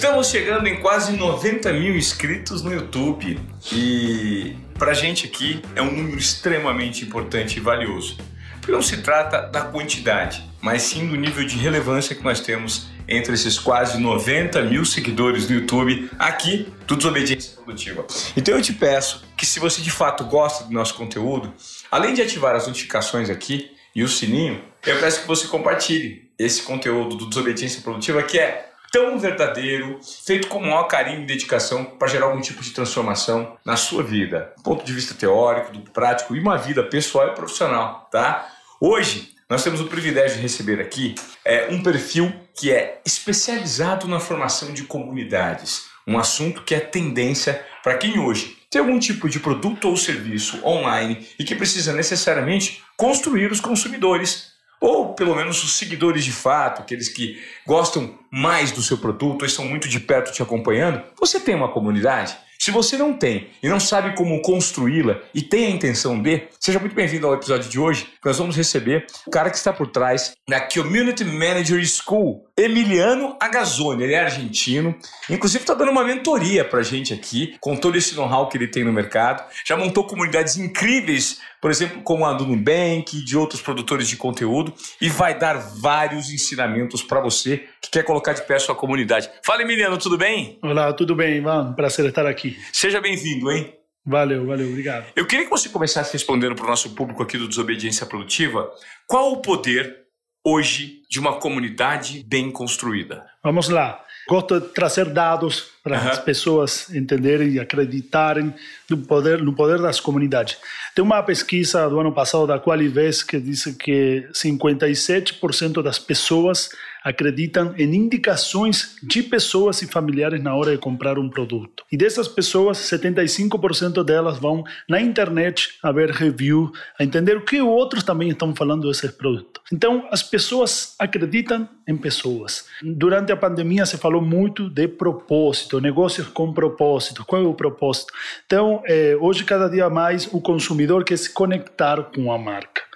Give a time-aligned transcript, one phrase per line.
[0.00, 3.38] Estamos chegando em quase 90 mil inscritos no YouTube
[3.70, 8.16] e pra gente aqui é um número extremamente importante e valioso.
[8.54, 12.86] Porque não se trata da quantidade, mas sim do nível de relevância que nós temos
[13.06, 18.06] entre esses quase 90 mil seguidores no YouTube aqui do Desobediência Produtiva.
[18.34, 21.52] Então eu te peço que se você de fato gosta do nosso conteúdo,
[21.90, 26.62] além de ativar as notificações aqui e o sininho, eu peço que você compartilhe esse
[26.62, 31.84] conteúdo do Desobediência Produtiva que é tão verdadeiro, feito com o maior carinho e dedicação
[31.84, 35.90] para gerar algum tipo de transformação na sua vida, do ponto de vista teórico, do
[35.90, 38.50] prático e uma vida pessoal e profissional, tá?
[38.80, 44.20] Hoje nós temos o privilégio de receber aqui é, um perfil que é especializado na
[44.20, 49.40] formação de comunidades, um assunto que é tendência para quem hoje tem algum tipo de
[49.40, 55.74] produto ou serviço online e que precisa necessariamente construir os consumidores ou pelo menos os
[55.74, 60.32] seguidores de fato, aqueles que gostam mais do seu produto ou estão muito de perto
[60.32, 62.36] te acompanhando, você tem uma comunidade?
[62.60, 66.78] Se você não tem e não sabe como construí-la e tem a intenção de, seja
[66.78, 69.86] muito bem-vindo ao episódio de hoje, que nós vamos receber o cara que está por
[69.86, 74.04] trás da Community Manager School, Emiliano Agazzoni.
[74.04, 74.94] Ele é argentino,
[75.30, 78.84] inclusive está dando uma mentoria para gente aqui, com todo esse know-how que ele tem
[78.84, 79.42] no mercado.
[79.64, 84.16] Já montou comunidades incríveis por exemplo, como a do Nubank e de outros produtores de
[84.16, 88.74] conteúdo, e vai dar vários ensinamentos para você que quer colocar de pé a sua
[88.74, 89.30] comunidade.
[89.44, 90.58] Fala, Emiliano, tudo bem?
[90.62, 91.72] Olá, tudo bem, Ivan?
[91.74, 92.58] Prazer estar aqui.
[92.72, 93.74] Seja bem-vindo, hein?
[94.04, 95.06] Valeu, valeu, obrigado.
[95.14, 98.70] Eu queria que você começasse respondendo para o nosso público aqui do Desobediência Produtiva
[99.06, 100.00] qual o poder
[100.44, 103.26] hoje de uma comunidade bem construída?
[103.44, 104.02] Vamos lá.
[104.30, 106.08] Gosto de trazer dados para uhum.
[106.08, 108.54] as pessoas entenderem e acreditarem
[108.88, 110.56] no poder, no poder das comunidades.
[110.94, 116.70] Tem uma pesquisa do ano passado da Qualivest que diz que 57% das pessoas
[117.04, 121.84] acreditam em indicações de pessoas e familiares na hora de comprar um produto.
[121.90, 127.60] E dessas pessoas, 75% delas vão na internet a ver review, a entender o que
[127.60, 129.62] outros também estão falando desses produtos.
[129.72, 132.66] Então, as pessoas acreditam em pessoas.
[132.82, 137.24] Durante a pandemia se falou muito de propósito, negócios com propósito.
[137.24, 138.12] Qual é o propósito?
[138.46, 142.89] Então, é, hoje, cada dia mais, o consumidor quer se conectar com a marca.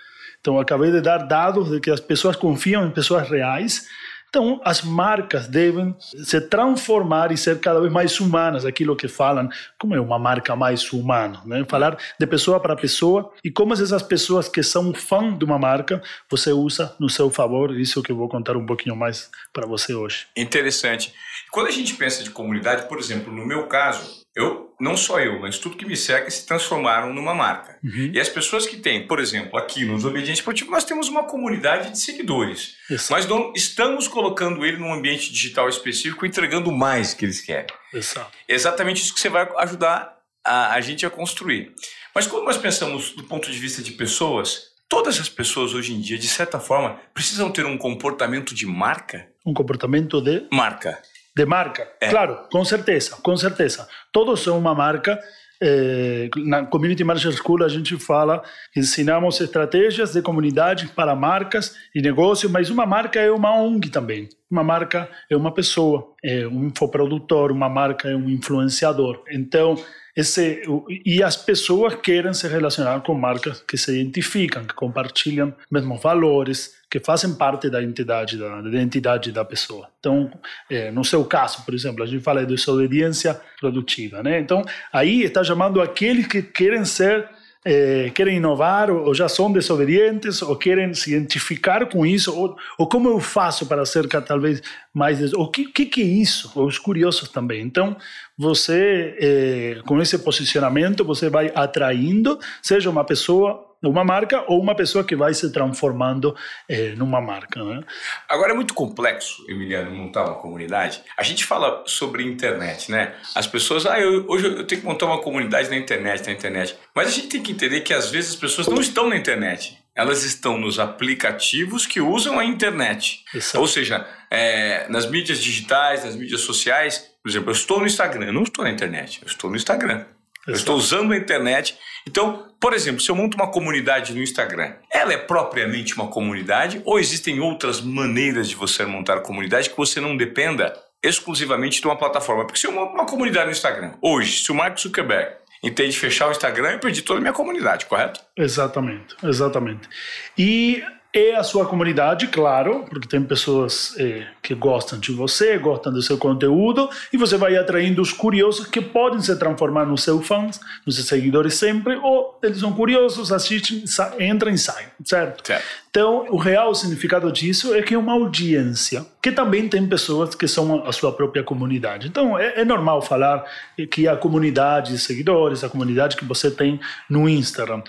[0.45, 3.87] Então, acabei de dar dados de que as pessoas confiam em pessoas reais.
[4.29, 9.49] Então, as marcas devem se transformar e ser cada vez mais humanas, aquilo que falam,
[9.79, 11.65] como é uma marca mais humana, né?
[11.67, 16.03] Falar de pessoa para pessoa e como essas pessoas que são fã de uma marca,
[16.29, 19.95] você usa no seu favor, isso que eu vou contar um pouquinho mais para você
[19.95, 20.27] hoje.
[20.37, 21.15] Interessante.
[21.51, 25.41] Quando a gente pensa de comunidade, por exemplo, no meu caso, eu, não só eu,
[25.41, 27.79] mas tudo que me cerca se transformaram numa marca.
[27.83, 28.11] Uhum.
[28.13, 31.91] E as pessoas que têm, por exemplo, aqui no Desobediente Esportivo, nós temos uma comunidade
[31.91, 32.77] de seguidores.
[32.91, 33.11] Isso.
[33.11, 37.75] Mas não estamos colocando ele num ambiente digital específico, entregando mais que eles querem.
[37.93, 38.31] Exato.
[38.47, 41.73] Exatamente isso que você vai ajudar a, a gente a construir.
[42.15, 46.01] Mas quando nós pensamos do ponto de vista de pessoas, todas as pessoas hoje em
[46.01, 49.29] dia, de certa forma, precisam ter um comportamento de marca.
[49.47, 50.47] Um comportamento de?
[50.53, 51.01] Marca
[51.37, 51.89] de marca.
[52.01, 52.09] É.
[52.09, 53.89] Claro, com certeza, com certeza.
[54.13, 55.19] Todos são uma marca.
[55.63, 58.43] É, na Community Manager School a gente fala,
[58.77, 64.29] ensinamos estratégias de comunidade para marcas e negócios, mas uma marca é uma ONG também.
[64.55, 69.21] Uma marca é uma pessoa, é um infoprodutor, uma marca é um influenciador.
[69.29, 69.75] Então,
[70.17, 70.63] esse,
[71.05, 76.77] e as pessoas querem se relacionar com marcas que se identificam, que compartilham mesmos valores,
[76.89, 79.89] que fazem parte da identidade da, da identidade da pessoa.
[79.99, 80.31] Então,
[80.71, 84.39] é, no seu caso, por exemplo, a gente fala de desobediência produtiva, né?
[84.39, 87.29] Então, aí está chamando aqueles que querem ser
[87.65, 92.57] é, querem inovar ou, ou, já são desobedientes ou querem se identificar com isso ou,
[92.77, 96.79] ou como eu faço para ser talvez mais o que, que, que é isso os
[96.79, 97.97] curiosos também então
[98.37, 104.75] você é, com esse posicionamento você vai atraindo seja uma pessoa uma marca ou uma
[104.75, 106.35] pessoa que vai se transformando
[106.69, 107.63] é, numa marca.
[107.63, 107.83] Né?
[108.29, 111.03] Agora é muito complexo, Emiliano, montar uma comunidade.
[111.17, 113.15] A gente fala sobre internet, né?
[113.35, 116.77] As pessoas, ah, eu, hoje eu tenho que montar uma comunidade na internet, na internet.
[116.95, 119.79] Mas a gente tem que entender que às vezes as pessoas não estão na internet.
[119.95, 123.25] Elas estão nos aplicativos que usam a internet.
[123.33, 123.61] Exato.
[123.61, 127.11] Ou seja, é, nas mídias digitais, nas mídias sociais.
[127.23, 130.05] Por exemplo, eu estou no Instagram, eu não estou na internet, eu estou no Instagram.
[130.47, 131.77] Eu estou usando a internet.
[132.07, 136.83] Então, por exemplo, se eu monto uma comunidade no Instagram, ela é propriamente uma comunidade
[136.85, 141.97] ou existem outras maneiras de você montar comunidade que você não dependa exclusivamente de uma
[141.97, 142.47] plataforma?
[142.47, 146.29] Porque se eu monto uma comunidade no Instagram, hoje, se o Mark Zuckerberg entende fechar
[146.29, 148.21] o Instagram, eu perdi toda a minha comunidade, correto?
[148.37, 149.89] Exatamente, exatamente.
[150.37, 150.83] E
[151.15, 156.03] é a sua comunidade, claro, porque tem pessoas é, que gostam de você, gostam do
[156.03, 160.59] seu conteúdo, e você vai atraindo os curiosos que podem se transformar nos seus fãs,
[160.85, 163.85] nos seus seguidores sempre, ou eles são curiosos, assistem,
[164.19, 165.47] entram e saem, certo?
[165.47, 165.65] certo?
[165.89, 170.49] Então, o real significado disso é que é uma audiência, que também tem pessoas que
[170.49, 172.09] são a sua própria comunidade.
[172.09, 173.45] Então, é, é normal falar
[173.89, 177.83] que a comunidade de seguidores, a comunidade que você tem no Instagram,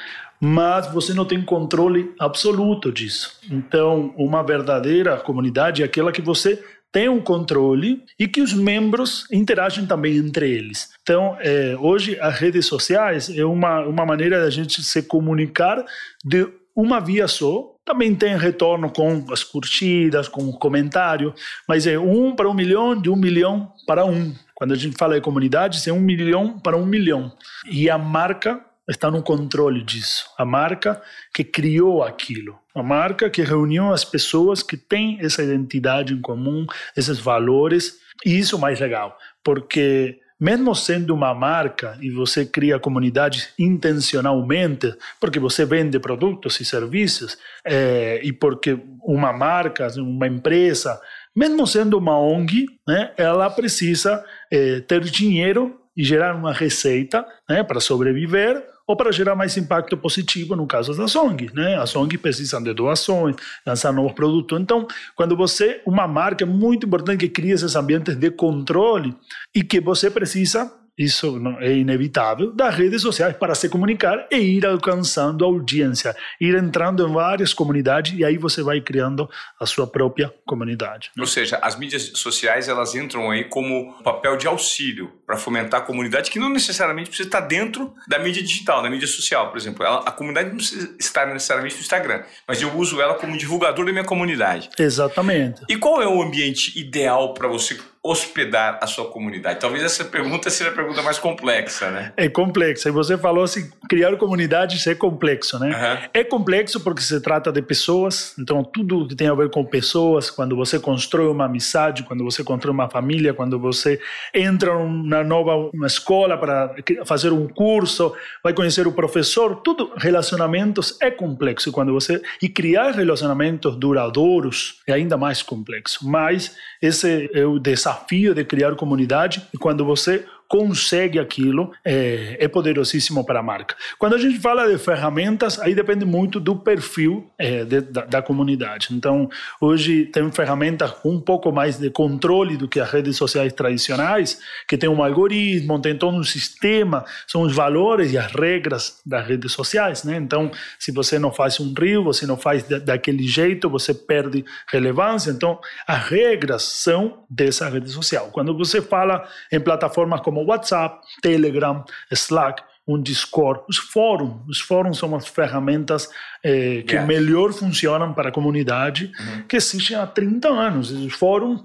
[0.47, 3.39] mas você não tem controle absoluto disso.
[3.49, 9.25] Então, uma verdadeira comunidade é aquela que você tem um controle e que os membros
[9.31, 10.91] interagem também entre eles.
[11.01, 15.83] Então, é, hoje as redes sociais é uma, uma maneira da gente se comunicar
[16.23, 17.73] de uma via só.
[17.83, 21.33] Também tem retorno com as curtidas, com o comentário,
[21.67, 24.31] mas é um para um milhão, de um milhão para um.
[24.53, 27.31] Quando a gente fala de comunidades, é um milhão para um milhão.
[27.67, 30.25] E a marca está no controle disso.
[30.37, 31.01] A marca
[31.33, 32.57] que criou aquilo.
[32.73, 36.65] A marca que reuniu as pessoas que têm essa identidade em comum,
[36.95, 37.97] esses valores.
[38.25, 44.93] E isso é mais legal, porque mesmo sendo uma marca e você cria comunidades intencionalmente,
[45.19, 50.99] porque você vende produtos e serviços, é, e porque uma marca, uma empresa,
[51.35, 57.63] mesmo sendo uma ONG, né, ela precisa é, ter dinheiro e gerar uma receita né,
[57.63, 61.53] para sobreviver ou para gerar mais impacto positivo no caso das ONGs.
[61.53, 61.75] Né?
[61.75, 63.35] As ONGs precisam de doações,
[63.65, 64.59] lançar novos produtos.
[64.59, 69.15] Então, quando você, uma marca, muito importante que crie esses ambientes de controle
[69.53, 74.65] e que você precisa isso é inevitável, das redes sociais para se comunicar e ir
[74.65, 79.85] alcançando a audiência, ir entrando em várias comunidades e aí você vai criando a sua
[79.85, 81.11] própria comunidade.
[81.19, 85.83] Ou seja, as mídias sociais elas entram aí como papel de auxílio para fomentar a
[85.83, 89.85] comunidade que não necessariamente precisa estar dentro da mídia digital, da mídia social, por exemplo.
[89.85, 93.85] Ela, a comunidade não precisa estar necessariamente no Instagram, mas eu uso ela como divulgador
[93.85, 94.69] da minha comunidade.
[94.77, 95.61] Exatamente.
[95.69, 99.59] E qual é o ambiente ideal para você hospedar a sua comunidade?
[99.59, 102.13] Talvez essa pergunta seja a pergunta mais complexa, né?
[102.15, 102.89] É complexa.
[102.89, 105.69] E você falou assim, criar comunidades é complexo, né?
[105.69, 106.09] Uhum.
[106.13, 110.29] É complexo porque se trata de pessoas, então tudo que tem a ver com pessoas,
[110.29, 113.99] quando você constrói uma amizade, quando você constrói uma família, quando você
[114.31, 116.75] entra na nova uma escola para
[117.05, 118.13] fazer um curso,
[118.43, 121.69] vai conhecer o professor, tudo relacionamentos é complexo.
[121.69, 126.07] E quando você e criar relacionamentos duradouros é ainda mais complexo.
[126.07, 127.94] Mas esse é o desafio
[128.33, 133.75] de criar comunidade e quando você consegue aquilo, é, é poderosíssimo para a marca.
[133.97, 138.21] Quando a gente fala de ferramentas, aí depende muito do perfil é, de, da, da,
[138.21, 138.89] comunidade.
[138.91, 143.53] Então, hoje tem ferramentas com um pouco mais de controle do que as redes sociais
[143.53, 148.99] tradicionais, que tem um algoritmo, tem todo um sistema, são os valores e as regras
[149.05, 150.17] das redes sociais, né?
[150.17, 155.31] Então, se você não faz um rio, você não faz daquele jeito, você perde relevância.
[155.31, 158.29] Então, as regras são dessa rede social.
[158.31, 164.47] Quando você fala em plataformas como WhatsApp, Telegram, Slack, um Discord, os fóruns.
[164.47, 166.07] Os fóruns são as ferramentas
[166.43, 167.05] eh, que yeah.
[167.07, 169.43] melhor funcionam para a comunidade, uhum.
[169.47, 170.91] que existem há 30 anos.
[170.91, 171.61] Os fóruns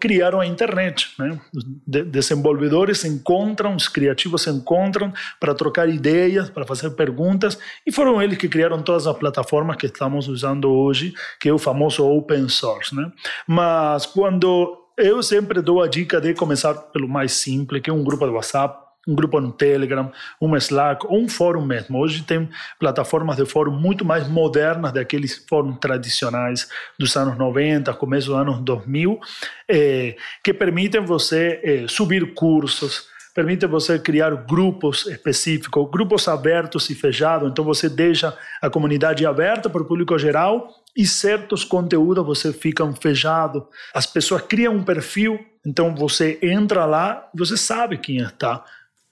[0.00, 1.12] criaram a internet.
[1.18, 1.38] Né?
[1.54, 7.56] Os de desenvolvedores se encontram, os criativos se encontram para trocar ideias, para fazer perguntas,
[7.86, 11.58] e foram eles que criaram todas as plataformas que estamos usando hoje, que é o
[11.58, 12.94] famoso open source.
[12.94, 13.08] Né?
[13.46, 18.02] Mas quando eu sempre dou a dica de começar pelo mais simples, que é um
[18.02, 20.10] grupo de WhatsApp, um grupo no Telegram,
[20.40, 21.98] um Slack ou um fórum mesmo.
[21.98, 22.48] Hoje tem
[22.78, 28.60] plataformas de fórum muito mais modernas daqueles fóruns tradicionais dos anos 90, começo dos anos
[28.60, 29.20] 2000,
[29.68, 36.94] eh, que permitem você eh, subir cursos, permite você criar grupos específicos, grupos abertos e
[36.94, 37.50] fechados.
[37.50, 42.96] Então você deixa a comunidade aberta para o público geral e certos conteúdos você ficam
[42.96, 43.62] fechados.
[43.92, 48.64] As pessoas criam um perfil, então você entra lá, você sabe quem está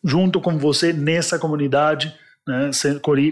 [0.03, 2.15] junto com você nessa comunidade.
[2.47, 2.71] Né,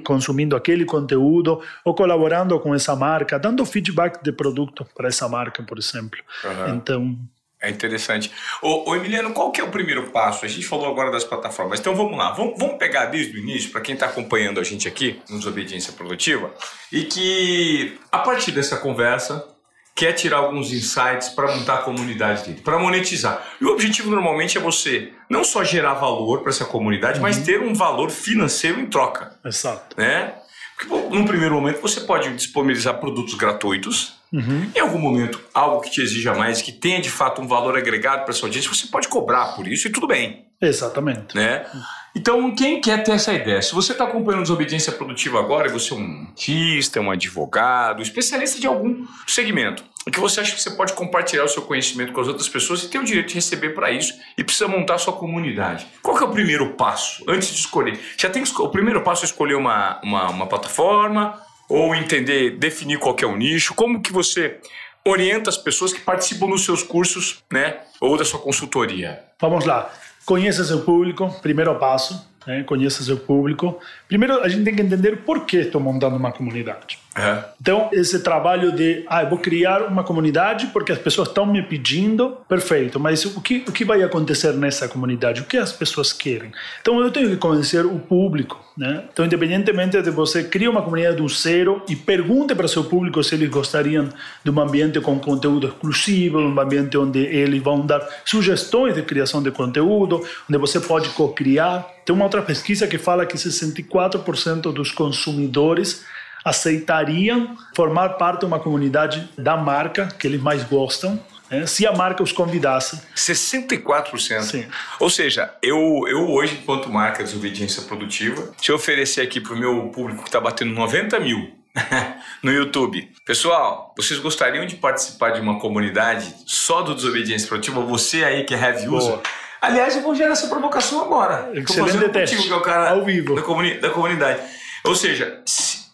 [0.02, 5.62] consumindo aquele conteúdo ou colaborando com essa marca, dando feedback de produto para essa marca,
[5.62, 6.18] por exemplo.
[6.42, 6.74] Uhum.
[6.74, 7.18] Então,
[7.62, 8.30] é interessante.
[8.60, 10.44] Ô, ô, Emiliano, qual que é o primeiro passo?
[10.44, 12.32] A gente falou agora das plataformas, então vamos lá.
[12.32, 15.92] Vamos, vamos pegar desde o início, para quem está acompanhando a gente aqui no Desobediência
[15.92, 16.52] Produtiva,
[16.90, 19.48] e que a partir dessa conversa
[19.94, 23.46] quer tirar alguns insights para montar a comunidade dele, para monetizar.
[23.60, 27.22] E o objetivo normalmente é você não só gerar valor para essa comunidade, uhum.
[27.22, 29.38] mas ter um valor financeiro em troca.
[29.44, 29.94] Exato.
[29.96, 30.34] Né?
[30.76, 34.70] Porque, num primeiro momento, você pode disponibilizar produtos gratuitos, Uhum.
[34.74, 38.24] Em algum momento, algo que te exija mais, que tenha de fato um valor agregado
[38.24, 40.46] para sua audiência, você pode cobrar por isso e tudo bem.
[40.60, 41.34] Exatamente.
[41.34, 41.66] Né?
[42.14, 43.60] Então, quem quer ter essa ideia?
[43.60, 48.66] Se você está acompanhando desobediência produtiva agora, você é um artista, um advogado, especialista de
[48.66, 52.28] algum segmento, o que você acha que você pode compartilhar o seu conhecimento com as
[52.28, 55.12] outras pessoas e tem o direito de receber para isso e precisa montar a sua
[55.12, 55.86] comunidade.
[56.02, 57.98] Qual é o primeiro passo antes de escolher?
[58.16, 61.40] Já tem o primeiro passo é escolher uma, uma, uma plataforma
[61.72, 63.72] ou entender, definir qual é o nicho.
[63.74, 64.58] Como que você
[65.04, 69.24] orienta as pessoas que participam dos seus cursos, né, ou da sua consultoria?
[69.40, 69.90] Vamos lá.
[70.26, 72.62] Conheça seu público, primeiro passo, né?
[72.64, 73.80] conheça seu público.
[74.06, 76.98] Primeiro, a gente tem que entender por que estou montando uma comunidade.
[77.14, 77.44] É.
[77.60, 81.62] Então, esse trabalho de, ah, eu vou criar uma comunidade porque as pessoas estão me
[81.62, 85.42] pedindo, perfeito, mas o que, o que vai acontecer nessa comunidade?
[85.42, 86.50] O que as pessoas querem?
[86.80, 88.62] Então, eu tenho que convencer o público.
[88.76, 89.04] Né?
[89.12, 93.22] Então, independentemente de você criar uma comunidade do zero e pergunte para o seu público
[93.22, 94.08] se eles gostariam
[94.42, 99.42] de um ambiente com conteúdo exclusivo, um ambiente onde eles vão dar sugestões de criação
[99.42, 101.86] de conteúdo, onde você pode co-criar.
[102.06, 106.04] Tem uma outra pesquisa que fala que 64% dos consumidores
[106.44, 111.18] aceitariam formar parte de uma comunidade da marca que eles mais gostam,
[111.50, 111.66] né?
[111.66, 113.00] se a marca os convidasse.
[113.14, 114.42] 64%?
[114.42, 114.66] Sim.
[114.98, 119.54] Ou seja, eu, eu hoje, enquanto marca de desobediência produtiva, se eu oferecer aqui para
[119.54, 121.62] o meu público que está batendo 90 mil
[122.42, 123.10] no YouTube.
[123.24, 127.80] Pessoal, vocês gostariam de participar de uma comunidade só do Desobediência Produtiva?
[127.80, 129.10] Você aí que é heavy user?
[129.10, 129.22] Boa.
[129.60, 131.50] Aliás, eu vou gerar essa provocação agora.
[131.54, 132.36] Excelente teste.
[132.36, 133.36] Contigo, que é o cara Ao vivo.
[133.36, 134.40] Da, comuni da comunidade.
[134.84, 135.40] Ou seja,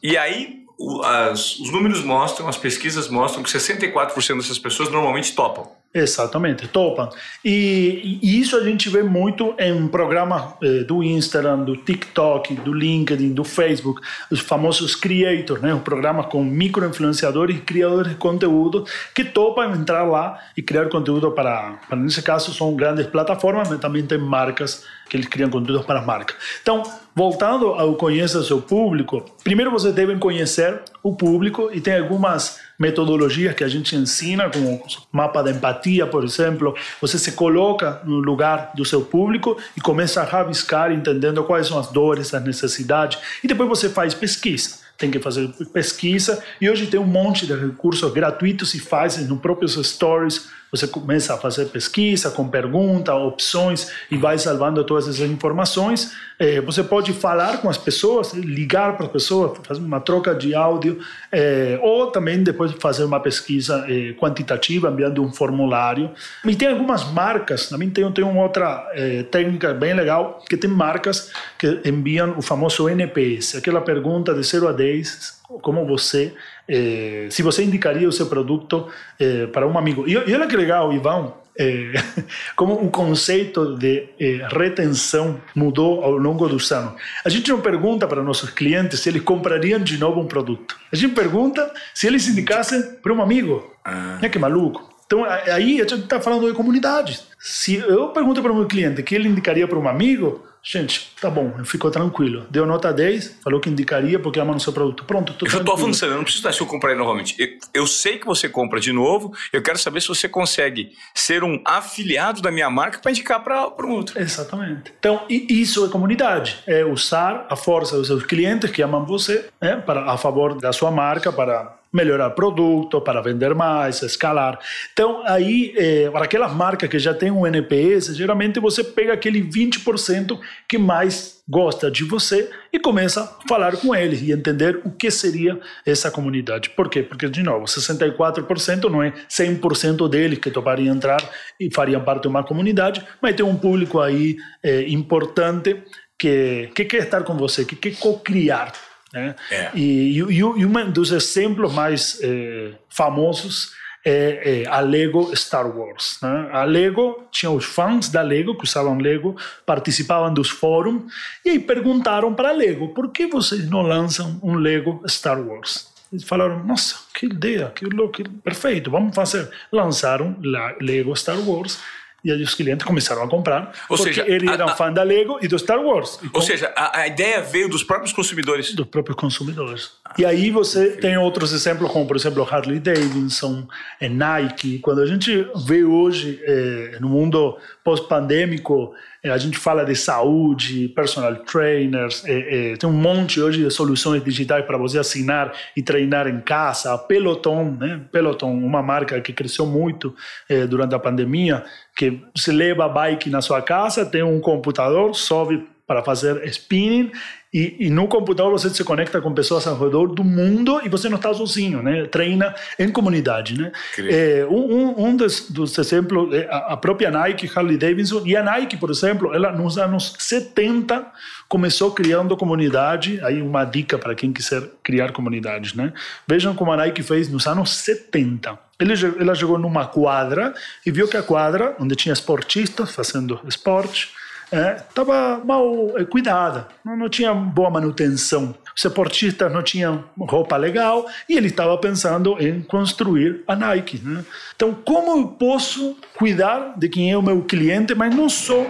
[0.03, 0.59] e aí
[1.05, 5.67] as, os números mostram, as pesquisas mostram que 64% dessas pessoas normalmente topam.
[5.93, 7.09] Exatamente, topam.
[7.43, 12.75] E, e, isso a gente vê muito em programas eh, do Instagram, do TikTok, do
[12.75, 15.73] LinkedIn, do Facebook, os famosos creators, né?
[15.73, 21.33] um programa com micro-influenciadores e criadores de conteúdo que topam entrar lá e criar conteúdo
[21.33, 25.85] para, para, nesse caso, são grandes plataformas, mas também tem marcas que eles criam conteúdos
[25.87, 26.35] para marca.
[26.63, 26.83] Então,
[27.15, 33.55] voltando ao conheça seu público, primeiro você deve conhecer o público e tem algumas metodologias
[33.55, 36.77] que a gente ensina, como mapa de empatia, por exemplo.
[37.01, 41.79] Você se coloca no lugar do seu público e começa a rabiscar, entendendo quais são
[41.79, 46.89] as dores, as necessidades, e depois você faz pesquisa tem que fazer pesquisa e hoje
[46.89, 51.67] tem um monte de recursos gratuitos e fazem no próprios stories você começa a fazer
[51.67, 56.13] pesquisa com perguntas, opções e vai salvando todas essas informações.
[56.39, 60.55] É, você pode falar com as pessoas, ligar para as pessoas, fazer uma troca de
[60.55, 60.99] áudio,
[61.33, 66.11] é, ou também depois fazer uma pesquisa é, quantitativa, enviando um formulário.
[66.45, 68.87] E tem algumas marcas, também tem, tem uma outra
[69.31, 74.69] técnica bem legal, que tem marcas que enviam o famoso NPS, aquela pergunta de 0
[74.69, 76.35] a 10, como você
[76.69, 80.07] eh, se você indicaria o seu produto eh, para um amigo.
[80.07, 81.93] E, e olha que legal, Ivan, eh,
[82.55, 84.09] como um conceito de
[84.51, 86.93] retenção mudou ao longo dos anos.
[87.25, 90.77] A gente não pergunta para nossos clientes se eles comprariam de novo um produto.
[90.93, 93.75] A gente pergunta se eles indicassem para um amigo.
[93.85, 94.19] Ah.
[94.21, 94.89] É que maluco.
[95.07, 97.19] Então, aí a gente está falando de comunidade.
[97.39, 101.31] Se eu pergunto para o meu cliente que ele indicaria para um amigo, Gente, tá
[101.31, 102.47] bom, ficou tranquilo.
[102.51, 105.03] Deu nota 10, falou que indicaria porque ama no seu produto.
[105.03, 107.35] Pronto, tô Eu já tô avançando, eu não preciso se eu comprar novamente.
[107.39, 111.43] Eu, eu, sei que você compra de novo, eu quero saber se você consegue ser
[111.43, 114.21] um afiliado da minha marca para indicar para um outro.
[114.21, 114.93] Exatamente.
[114.99, 116.59] Então, isso é comunidade.
[116.67, 120.71] É usar a força dos seus clientes que amam você né, para, a favor da
[120.71, 124.59] sua marca, para melhorar produto, para vender mais, escalar.
[124.93, 129.43] Então, aí, é, para aquelas marcas que já têm um NPS, geralmente você pega aquele
[129.43, 134.91] 20% que mais gosta de você e começa a falar com eles e entender o
[134.91, 136.71] que seria essa comunidade.
[136.71, 137.03] Por quê?
[137.03, 141.23] Porque, de novo, 64% não é 100% deles que topariam entrar
[141.59, 145.83] e fariam parte de uma comunidade, mas tem um público aí é, importante
[146.19, 148.73] que, que quer estar com você, que quer co-criar
[149.13, 149.35] né?
[149.51, 149.71] É.
[149.75, 153.73] E, e, e, um dos exemplos mais é, famosos
[154.05, 156.19] é, é, a Lego Star Wars.
[156.23, 156.49] Né?
[156.53, 159.37] A Lego tinha os fãs da Lego que usavam Lego,
[159.67, 161.13] participavam dos fóruns
[161.45, 165.89] e aí perguntaram para a Lego por que vocês não lançam um Lego Star Wars?
[166.11, 169.51] Eles falaram, nossa, que ideia, que louco, perfeito, vamos fazer.
[169.71, 170.37] Lançaram
[170.81, 171.79] Lego Star Wars
[172.25, 174.93] e aí os clientes começaram a comprar, ou porque seja, ele era a, um fã
[174.93, 176.19] da Lego e do Star Wars.
[176.23, 176.41] Ou com...
[176.41, 178.75] seja, a, a, ideia veio dos próprios consumidores.
[178.75, 179.93] Dos próprios consumidores.
[180.05, 183.69] Ah, e aí você tem outros exemplos, como por exemplo Harley Davidson,
[184.01, 184.81] é Nike.
[184.81, 188.95] Quando a gente vê hoje é, no mundo pós-pandêmico,
[189.25, 194.23] a gente fala de saúde, personal trainers, é, é, tem um monte hoje de soluções
[194.23, 196.95] digitais para você assinar e treinar em casa.
[196.95, 198.01] A Peloton, né?
[198.13, 200.15] Peloton, uma marca que cresceu muito
[200.49, 201.65] é, durante a pandemia,
[201.97, 207.11] que você leva a bike na sua casa, tem um computador, sobe para fazer spinning
[207.53, 211.09] e, e, no computador você se conecta com pessoas ao redor do mundo e você
[211.09, 212.05] não está sozinho, né?
[212.05, 213.73] Treina em comunidade, né?
[213.99, 218.77] É, um, um dos, dos, exemplos é a própria Nike, Harley Davidson e a Nike,
[218.77, 221.07] por exemplo, ela nos anos 70
[221.49, 223.19] começou criando comunidade.
[223.25, 225.95] Aí uma dica para quem quiser criar comunidades, né?
[226.27, 228.59] Vejam como a Nike fez nos anos 70.
[228.79, 230.53] Ele, ela chegou numa quadra
[230.85, 234.11] e viu que a quadra, onde tinha esportistas fazendo esporte,
[234.53, 238.55] estava é, mal é, cuidada, não, não, tinha boa manutenção.
[238.77, 244.01] Os esportistas não tinham roupa legal e ele estava pensando em construir a Nike.
[244.03, 244.25] Né?
[244.55, 248.65] Então, como eu posso cuidar de quem é o meu cliente, mas não só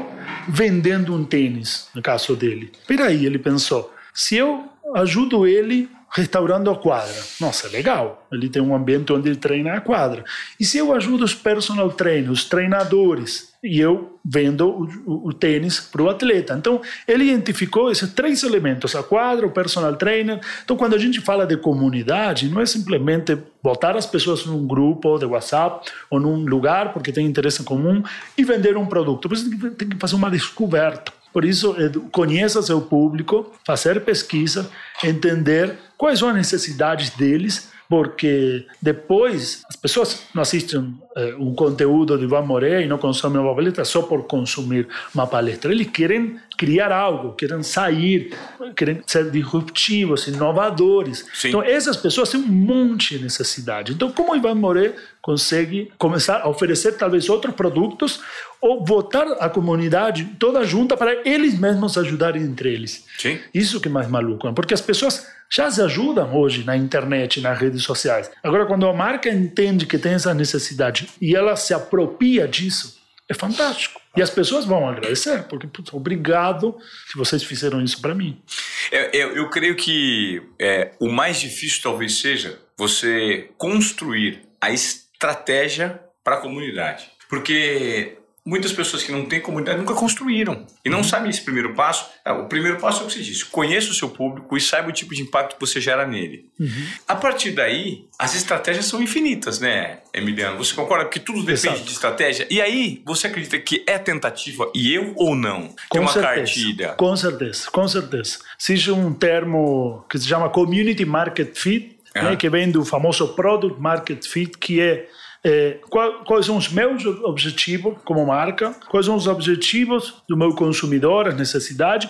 [0.48, 2.72] vendendo um tênis, no caso dele?
[2.86, 7.14] Peraí, ele pensou, se eu ajudo ele restaurando a quadra.
[7.40, 8.26] Nossa, legal.
[8.32, 10.24] Ele tem um ambiente onde ele treina a quadra.
[10.58, 15.32] E se eu ajudo os personal trainers, os treinadores, e eu vendo o, o, o
[15.32, 16.54] tênis para o atleta.
[16.54, 20.40] Então, ele identificou esses três elementos, a quadra, o personal trainer.
[20.64, 25.18] Então, quando a gente fala de comunidade, não é simplesmente botar as pessoas num grupo
[25.18, 28.02] de WhatsApp ou num lugar porque tem interesse comum
[28.36, 29.28] e vender um produto.
[29.28, 31.12] Você tem que fazer uma descoberta.
[31.32, 31.74] Por isso,
[32.10, 34.70] conheça seu público, fazer pesquisa,
[35.04, 42.16] entender quais são as necessidades deles, porque depois as pessoas não assistem eh, um conteúdo
[42.16, 45.72] de Ivan Moré e não consomem uma palestra só por consumir uma palestra.
[45.72, 48.36] Eles querem criar algo, querem sair,
[48.76, 51.24] querem ser disruptivos, inovadores.
[51.32, 51.48] Sim.
[51.48, 53.92] Então, essas pessoas têm um monte de necessidade.
[53.92, 58.20] Então, como Ivan Moré consegue começar a oferecer talvez outros produtos
[58.60, 63.06] ou botar a comunidade toda junta para eles mesmos ajudarem entre eles.
[63.16, 63.38] Sim.
[63.54, 64.52] Isso que é mais maluco, né?
[64.52, 68.28] porque as pessoas já se ajudam hoje na internet, nas redes sociais.
[68.42, 72.98] Agora, quando a marca entende que tem essa necessidade e ela se apropria disso,
[73.28, 74.00] é fantástico.
[74.18, 76.76] E as pessoas vão agradecer, porque, putz, obrigado
[77.10, 78.42] que vocês fizeram isso para mim.
[78.90, 86.00] É, eu, eu, creio que é, o mais difícil talvez seja você construir a estratégia
[86.24, 87.08] para a comunidade.
[87.28, 88.17] Porque
[88.48, 91.04] muitas pessoas que não têm comunidade nunca construíram e não uhum.
[91.04, 92.08] sabem esse primeiro passo.
[92.24, 94.88] É, o primeiro passo é o que você disse: conheça o seu público e saiba
[94.88, 96.46] o tipo de impacto que você gera nele.
[96.58, 96.86] Uhum.
[97.06, 100.56] A partir daí, as estratégias são infinitas, né, Emiliano?
[100.56, 101.82] Você concorda que tudo depende Exato.
[101.82, 102.46] de estratégia?
[102.48, 105.74] E aí, você acredita que é tentativa e eu ou não?
[105.90, 106.88] Com uma certeza, cartilha?
[106.94, 108.38] Com certeza, com certeza.
[108.58, 112.22] Existe um termo que se chama Community Market Fit, uhum.
[112.22, 115.06] né, que vem do famoso Product Market Fit, que é
[115.44, 115.78] é,
[116.24, 121.36] quais são os meus objetivos como marca, quais são os objetivos do meu consumidor, as
[121.36, 122.08] necessidades,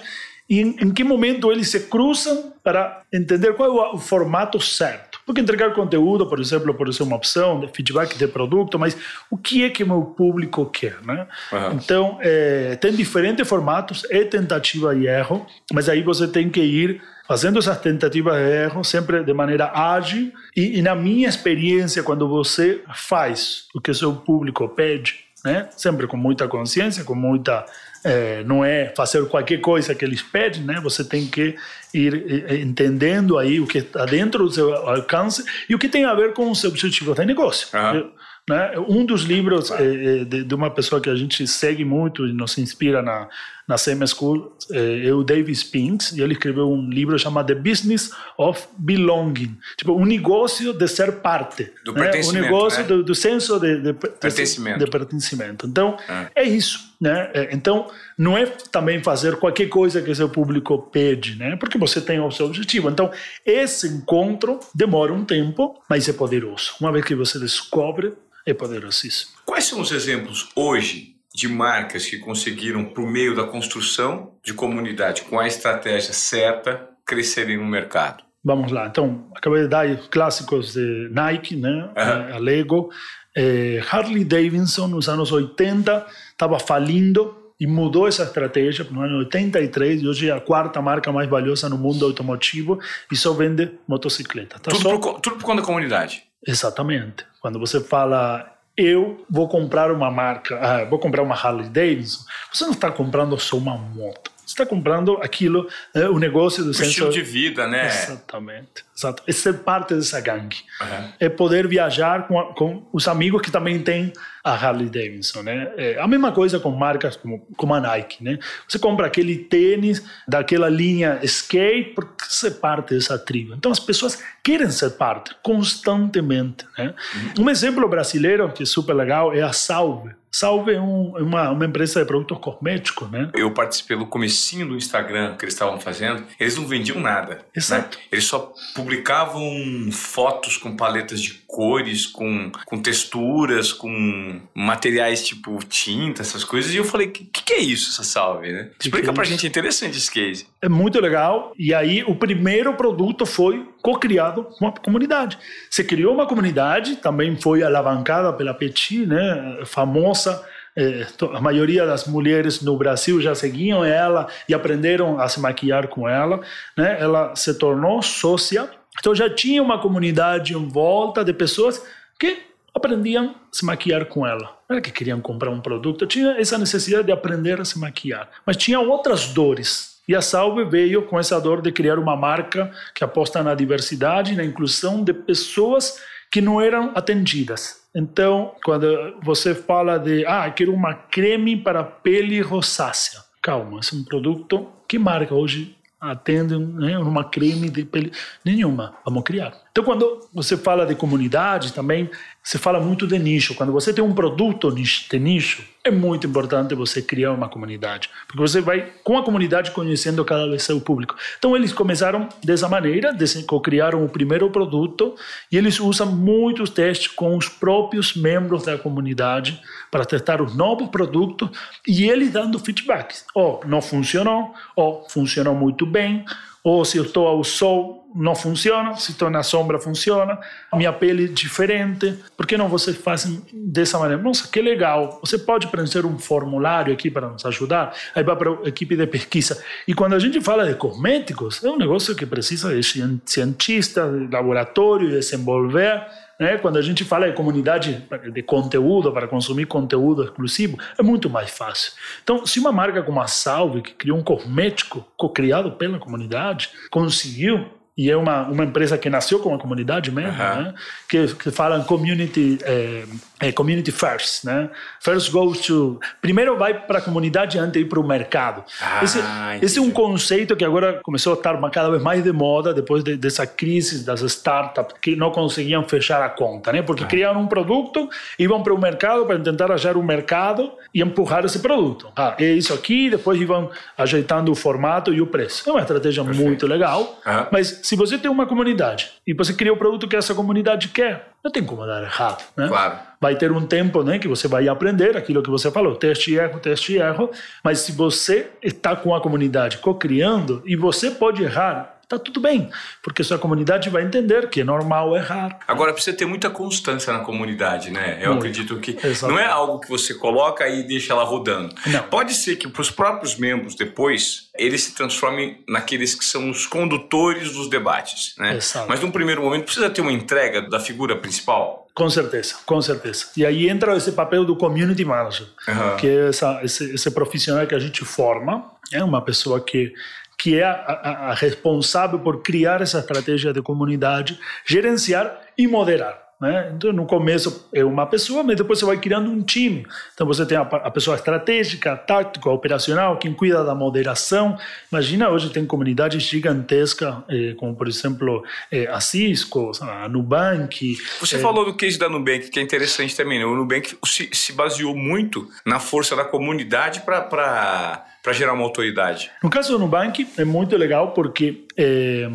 [0.49, 5.21] e em, em que momento eles se cruzam para entender qual é o formato certo.
[5.27, 8.97] Porque entregar conteúdo, por exemplo, pode ser uma opção de feedback de produto, mas
[9.31, 11.27] o que é que meu público quer, né?
[11.53, 11.73] Uhum.
[11.75, 17.03] Então, é, tem diferentes formatos, é tentativa e erro, mas aí você tem que ir
[17.29, 22.27] fazendo essas tentativas de erro sempre de maneira ágil e, e, na minha experiência quando
[22.27, 27.67] você faz o que o seu público pede né sempre com muita consciência com muita
[28.03, 31.55] é, não é fazer qualquer coisa que eles pedem né você tem que
[31.93, 36.15] ir entendendo aí o que está dentro do seu alcance e o que tem a
[36.15, 38.11] ver com os objetivos de negócio uhum.
[38.49, 38.73] Né?
[38.89, 42.57] Um dos livros é, de, de, uma pessoa que a gente segue muito e nos
[42.57, 43.29] inspira na,
[43.67, 47.55] na Same School é, é o David Spinks, e ele escreveu um livro chamado The
[47.55, 51.71] Business of Belonging tipo, um negócio de ser parte.
[51.85, 52.05] Do né?
[52.05, 52.39] pertencimento.
[52.39, 52.87] Um negócio né?
[52.89, 54.79] do, do, senso de, de, pertencimento.
[54.79, 55.67] de, pertencimento.
[55.67, 55.99] Então,
[56.35, 56.89] é, é isso.
[56.99, 57.31] Né?
[57.53, 61.55] Então, não é também fazer qualquer coisa que seu público pede, né?
[61.57, 62.89] porque você tem o seu objetivo.
[62.89, 63.11] Então,
[63.45, 66.73] esse encontro demora um tempo, mas é poderoso.
[66.81, 68.15] Uma vez que você descobre
[68.51, 69.33] é poderosíssimo.
[69.45, 75.23] Quais são os exemplos hoje de marcas que conseguiram, por meio da construção de comunidade
[75.23, 78.25] com a estratégia certa, crescerem no mercado?
[78.45, 81.91] Vamos lá, então, acabei de dar os clássicos de Nike, né?
[81.97, 82.35] Uhum.
[82.35, 82.91] a Lego.
[83.37, 90.03] É, Harley Davidson, nos anos 80, estava falindo e mudou essa estratégia no ano 83
[90.03, 92.79] e hoje é a quarta marca mais valiosa no mundo automotivo
[93.11, 94.59] e só vende motocicleta.
[94.59, 94.99] Tá tudo, só...
[94.99, 96.23] por, tudo por conta da comunidade.
[96.47, 97.27] Exatamente.
[97.41, 102.65] Quando você fala eu vou comprar uma marca, ah, vou comprar uma Harley Davidson, você
[102.65, 104.31] não está comprando só uma moto.
[104.47, 106.89] Você está comprando aquilo, é, o negócio do o senso...
[106.89, 107.87] estilo de vida, né?
[107.87, 108.85] Exatamente.
[108.97, 109.23] Exato.
[109.27, 110.59] É ser parte dessa gangue.
[110.81, 111.13] Uhum.
[111.21, 114.11] É poder viajar com, com os amigos que também têm
[114.49, 115.73] a Harley Davidson, né?
[115.77, 118.39] É a mesma coisa com marcas como, como a Nike, né?
[118.69, 123.55] Você compra aquele tênis daquela linha skate porque você é parte dessa tribo.
[123.55, 126.95] Então as pessoas querem ser parte constantemente, né?
[127.39, 127.45] Uhum.
[127.45, 130.19] Um exemplo brasileiro que é super legal é a Salve.
[130.31, 133.31] Salve é um, uma, uma empresa de produtos cosméticos, né?
[133.35, 136.25] Eu participei do comecinho do Instagram que eles estavam fazendo.
[136.39, 137.37] Eles não vendiam nada.
[137.37, 137.41] Né?
[137.57, 137.97] Exato.
[137.97, 138.05] Né?
[138.13, 139.43] Eles só publicavam
[139.91, 146.73] fotos com paletas de cores, com, com texturas, com materiais tipo tinta, essas coisas.
[146.73, 148.71] E eu falei, o que, que, é isso, essa salve, né?
[148.81, 150.47] Explica que pra é gente, é interessante esse case.
[150.63, 151.53] É muito legal.
[151.59, 155.39] E aí, o primeiro produto foi co-criado com a comunidade.
[155.71, 159.61] Você criou uma comunidade, também foi alavancada pela Petit, né?
[159.65, 160.45] Famosa
[160.79, 165.89] é, a maioria das mulheres no Brasil já seguiam ela e aprenderam a se maquiar
[165.89, 166.41] com ela.
[166.77, 166.97] Né?
[167.01, 171.85] Ela se tornou sócia, então já tinha uma comunidade em volta de pessoas
[172.17, 172.48] que
[172.79, 174.57] aprendiam se maquiar com ela.
[174.69, 178.29] Não era que queriam comprar um produto, tinha essa necessidade de aprender a se maquiar.
[178.47, 179.99] Mas tinha outras dores.
[180.09, 184.35] E a Salve veio com essa dor de criar uma marca que aposta na diversidade,
[184.35, 187.83] na inclusão de pessoas que não eram atendidas.
[187.95, 193.21] Então, quando você fala de, ah, quero uma creme para pele rosácea.
[193.43, 198.13] Calma, esse é um produto que marca hoje atende né, uma creme de pele
[198.45, 198.95] nenhuma.
[199.05, 199.53] Vamos criar.
[199.71, 202.09] Então, quando você fala de comunidade também,
[202.49, 203.55] se fala muito de nicho.
[203.55, 208.41] Quando você tem um produto de nicho, é muito importante você criar uma comunidade, porque
[208.41, 211.15] você vai com a comunidade conhecendo cada vez seu público.
[211.37, 213.15] Então eles começaram dessa maneira,
[213.63, 215.15] criaram o primeiro produto
[215.53, 220.89] e eles usam muitos testes com os próprios membros da comunidade para testar os novos
[220.89, 221.51] produtos
[221.87, 223.15] e eles dando feedback.
[223.35, 226.25] Ou oh, não funcionou, ou oh, funcionou muito bem,
[226.69, 230.39] ou se eu estou ao sol não funciona, se estou na sombra funciona,
[230.75, 234.23] minha pele é diferente, por que não vocês fazem dessa maneira?
[234.23, 238.51] Nossa, que legal, você pode preencher um formulário aqui para nos ajudar, aí vai para
[238.51, 239.63] a equipe de pesquisa.
[239.87, 242.83] E quando a gente fala de cosméticos, é um negócio que precisa de
[243.25, 246.03] cientistas, de laboratório, desenvolver,
[246.39, 246.57] né?
[246.59, 251.51] Quando a gente fala de comunidade de conteúdo, para consumir conteúdo exclusivo, é muito mais
[251.51, 251.93] fácil.
[252.23, 257.78] Então, se uma marca como a Salve, que criou um cosmético co-criado pela comunidade, conseguiu
[257.99, 260.73] e é uma, uma empresa que nasceu com a comunidade mesmo, né?
[261.09, 263.03] que, que falam community, é,
[263.41, 264.45] é, community first.
[264.45, 264.71] Né?
[265.01, 265.99] First goes to.
[266.23, 268.63] Primeiro vai para a comunidade antes de ir para o mercado.
[268.81, 269.19] Ah, esse,
[269.61, 273.03] esse, é um conceito que agora começou a estar cada vez mais de moda depois
[273.03, 276.83] de, dessa crise das startups que não conseguiam fechar a conta, né?
[276.83, 277.07] porque ah.
[277.09, 278.09] criaram um produto,
[278.39, 282.13] iam para o mercado para tentar achar um mercado e empurrar esse produto.
[282.15, 285.69] Ah, é isso aqui, depois iam ajeitando o formato e o preço.
[285.69, 286.47] É uma estratégia Perfeito.
[286.47, 287.19] muito legal,
[287.51, 291.31] mas se você tem uma comunidade e você cria o produto que essa comunidade quer,
[291.43, 292.69] não tem como dar errado, né?
[292.69, 292.99] Claro.
[293.19, 296.39] Vai ter um tempo, né, que você vai aprender aquilo que você falou, teste e
[296.39, 297.31] erro, teste e erro,
[297.65, 302.71] mas se você está com a comunidade co-criando e você pode errar, tá tudo bem,
[303.03, 305.59] porque sua comunidade vai entender que é normal errar.
[305.69, 308.19] Agora precisa ter muita constância na comunidade, né?
[308.23, 308.39] Eu Muito.
[308.39, 309.23] acredito que Exatamente.
[309.25, 311.75] não é algo que você coloca e deixa ela rodando.
[311.87, 312.03] Não.
[312.05, 316.67] Pode ser que para os próprios membros depois eles se transformem naqueles que são os
[316.67, 318.57] condutores dos debates, né?
[318.57, 318.89] Exato.
[318.89, 321.87] Mas num primeiro momento precisa ter uma entrega da figura principal.
[321.95, 323.27] Com certeza, com certeza.
[323.37, 325.97] E aí entra esse papel do community manager, uhum.
[325.97, 329.93] que é essa, esse, esse profissional que a gente forma, é uma pessoa que
[330.39, 336.29] que é a, a, a responsável por criar essa estratégia de comunidade, gerenciar e moderar.
[336.41, 336.73] Né?
[336.77, 339.85] Então, no começo é uma pessoa, mas depois você vai criando um time.
[340.15, 344.57] Então, você tem a, a pessoa estratégica, tática, operacional, quem cuida da moderação.
[344.93, 350.97] Imagina, hoje tem comunidades gigantescas, eh, como, por exemplo, eh, a Cisco, a Nubank.
[351.19, 353.41] Você eh, falou do case da Nubank, que é interessante também.
[353.41, 353.45] Né?
[353.45, 359.31] O Nubank se, se baseou muito na força da comunidade para para gerar uma autoridade?
[359.43, 362.29] No caso do Nubank, é muito legal porque é,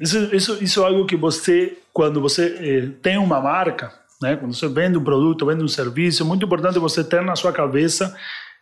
[0.00, 4.54] isso, isso, isso é algo que você, quando você é, tem uma marca, né, quando
[4.54, 8.16] você vende um produto, vende um serviço, é muito importante você ter na sua cabeça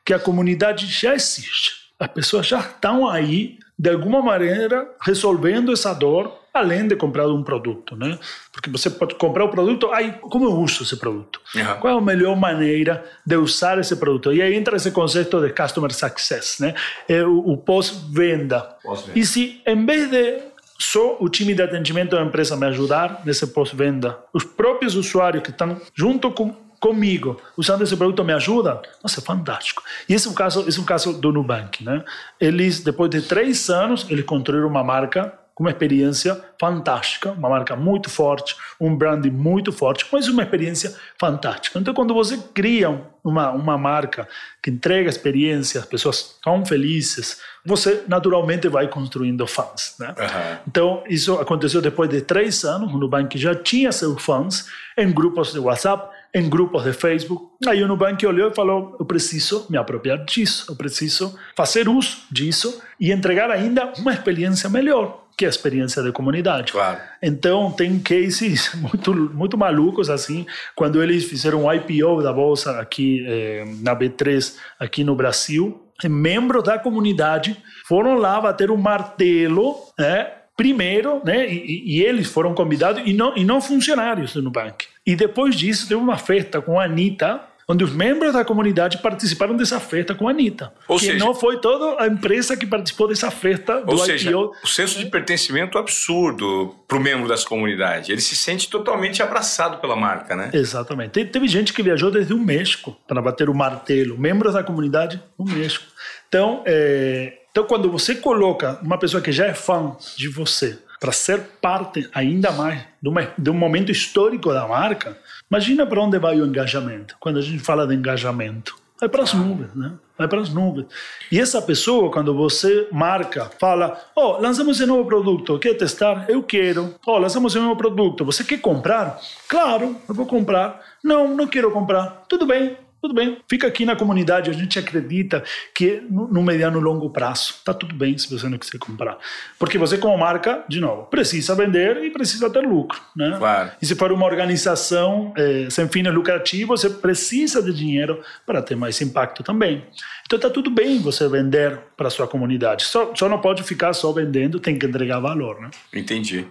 [0.05, 1.85] que a comunidade já existe.
[1.99, 7.43] As pessoas já estão aí, de alguma maneira, resolvendo essa dor além de comprar um
[7.43, 8.17] produto, né?
[8.53, 11.41] Porque você pode comprar o produto, aí como eu uso esse produto?
[11.53, 11.75] Uhum.
[11.81, 14.33] Qual é a melhor maneira de usar esse produto?
[14.33, 16.75] E aí entra esse conceito de customer success, né?
[17.09, 18.61] É o, o pós-venda.
[18.85, 20.43] Pós e se em vez de
[20.79, 25.51] só o time de atendimento da empresa me ajudar nesse pós-venda, os próprios usuários que
[25.51, 29.83] estão junto com comigo, usando esse produto me ajuda, nossa, é fantástico.
[30.07, 32.05] E esse é o caso, esse é o caso do Nubank, né?
[32.39, 37.77] Eles, depois de três anos, eles construíram uma marca com uma experiência fantástica, uma marca
[37.77, 41.79] muito forte, um brand muito forte, mas uma experiência fantástica.
[41.79, 44.29] Então, quando você cria uma, uma marca
[44.61, 49.95] que entrega experiência, as pessoas estão felizes, você naturalmente vai construindo fãs.
[49.99, 50.09] Né?
[50.09, 50.59] Uhum.
[50.67, 54.67] Então, isso aconteceu depois de três anos, o Nubank já tinha seus fãs
[54.99, 57.47] em grupos de WhatsApp, em grupos de Facebook.
[57.65, 62.25] Aí o Nubank olhou e falou: eu preciso me apropriar disso, eu preciso fazer uso
[62.29, 66.73] disso e entregar ainda uma experiência melhor que é a experiência de comunidade.
[66.73, 67.01] Claro.
[67.23, 73.25] Então, tem cases muito, muito malucos, assim, quando eles fizeram o IPO da Bolsa aqui
[73.27, 80.29] eh, na B3, aqui no Brasil, membros da comunidade foram lá bater um martelo, né,
[80.57, 84.87] primeiro, né, e, e, eles foram convidados, e não, e não funcionários do Nubank.
[85.07, 89.57] E depois disso, teve uma festa com a Anitta, onde os membros da comunidade participaram
[89.57, 90.73] dessa festa com a Anitta.
[90.87, 94.31] Ou que seja, não foi toda a empresa que participou dessa festa do Ou seja,
[94.31, 94.55] IPO.
[94.63, 98.13] o senso de pertencimento absurdo para o membro dessa comunidade.
[98.13, 100.51] Ele se sente totalmente abraçado pela marca, né?
[100.53, 101.25] Exatamente.
[101.25, 104.19] Teve gente que viajou desde o México para bater o martelo.
[104.19, 105.85] Membros da comunidade no México.
[106.29, 107.39] Então, é...
[107.51, 112.09] então, quando você coloca uma pessoa que já é fã de você para ser parte
[112.15, 115.15] ainda mais de, uma, de um momento histórico da marca,
[115.51, 117.17] Imagina para onde vai o engajamento.
[117.21, 119.93] Quando a gente fala de engajamento, vai para as nuvens, né?
[120.17, 120.87] Vai para as nuvens.
[121.31, 126.25] E essa pessoa, quando você marca, fala: Oh, lançamos esse novo produto, quer testar?
[126.29, 126.95] Eu quero.
[127.07, 129.21] Oh, lançamos esse novo produto, você quer comprar?
[129.49, 130.81] Claro, eu vou comprar.
[131.05, 132.25] Não, não quero comprar.
[132.29, 136.81] Tudo bem, tudo bem, fica aqui na comunidade, a gente acredita que no, no mediano
[136.81, 139.19] e longo prazo está tudo bem se você não quiser comprar.
[139.59, 142.99] Porque você, como marca, de novo, precisa vender e precisa ter lucro.
[143.15, 143.35] Né?
[143.37, 143.73] Claro.
[143.83, 148.75] E se for uma organização é, sem fins lucrativos, você precisa de dinheiro para ter
[148.75, 149.85] mais impacto também.
[150.25, 152.85] Então está tudo bem você vender para sua comunidade.
[152.85, 155.61] Só, só não pode ficar só vendendo, tem que entregar valor.
[155.61, 155.71] Né?
[155.93, 156.47] Entendi.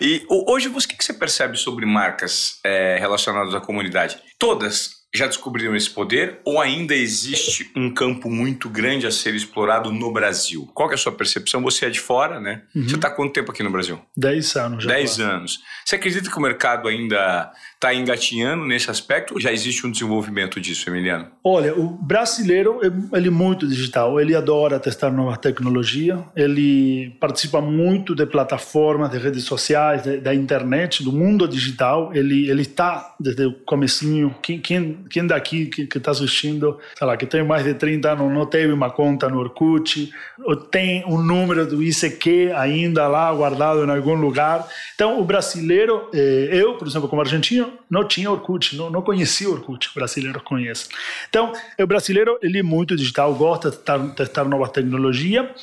[0.00, 4.18] E hoje, o que você percebe sobre marcas é, relacionadas à comunidade?
[4.38, 9.90] Todas já descobriram esse poder ou ainda existe um campo muito grande a ser explorado
[9.92, 10.70] no Brasil?
[10.74, 11.62] Qual é a sua percepção?
[11.62, 12.62] Você é de fora, né?
[12.74, 12.88] Uhum.
[12.88, 14.00] Você está quanto tempo aqui no Brasil?
[14.16, 14.90] Dez anos já.
[14.90, 15.60] Dez anos.
[15.84, 20.58] Você acredita que o mercado ainda está engatinhando nesse aspecto ou já existe um desenvolvimento
[20.60, 21.28] disso, Emiliano?
[21.44, 22.80] Olha, o brasileiro
[23.12, 29.18] ele é muito digital, ele adora testar novas tecnologias, ele participa muito de plataformas, de
[29.18, 34.58] redes sociais, de, da internet, do mundo digital, ele ele está desde o comecinho, quem,
[34.58, 38.46] quem, quem daqui que está assistindo, sei lá, que tem mais de 30 anos, não
[38.46, 40.10] teve uma conta no Orkut,
[40.44, 44.66] ou tem um número do ICQ ainda lá guardado em algum lugar.
[44.94, 49.48] Então, o brasileiro, eh, eu, por exemplo, como argentino, não tinha Orkut, não, não conhecia
[49.48, 50.88] Orkut, o brasileiro conhece.
[51.28, 55.54] Então, o brasileiro ele é muito digital, gosta de testar, testar nova tecnologia,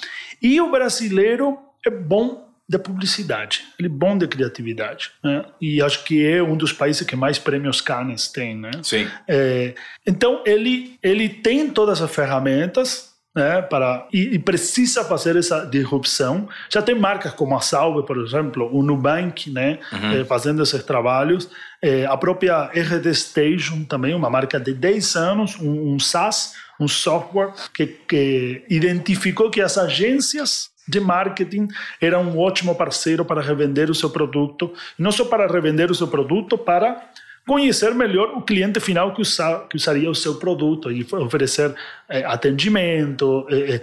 [0.41, 5.45] e o brasileiro é bom da publicidade, ele é bom de criatividade, né?
[5.59, 8.71] E acho que é um dos países que mais prêmios Cannes tem, né?
[8.81, 9.07] Sim.
[9.27, 9.75] É,
[10.07, 16.47] então ele ele tem todas as ferramentas né, para e, e, precisa fazer essa disrupção.
[16.69, 20.11] Já tem marcas como a Salve, por exemplo, o Nubank, né, uhum.
[20.11, 21.49] eh, fazendo esses trabalhos.
[21.83, 26.87] Eh, a própria RD Station também, uma marca de 10 anos, um, um SaaS, um
[26.87, 31.67] software que, que identificou que as agências de marketing
[31.99, 36.07] eram um ótimo parceiro para revender o seu produto, não só para revender o seu
[36.07, 37.01] produto, para
[37.45, 41.75] conhecer melhor o cliente final que, usa, que usaria o seu produto e oferecer
[42.07, 43.81] é, atendimento, é, é,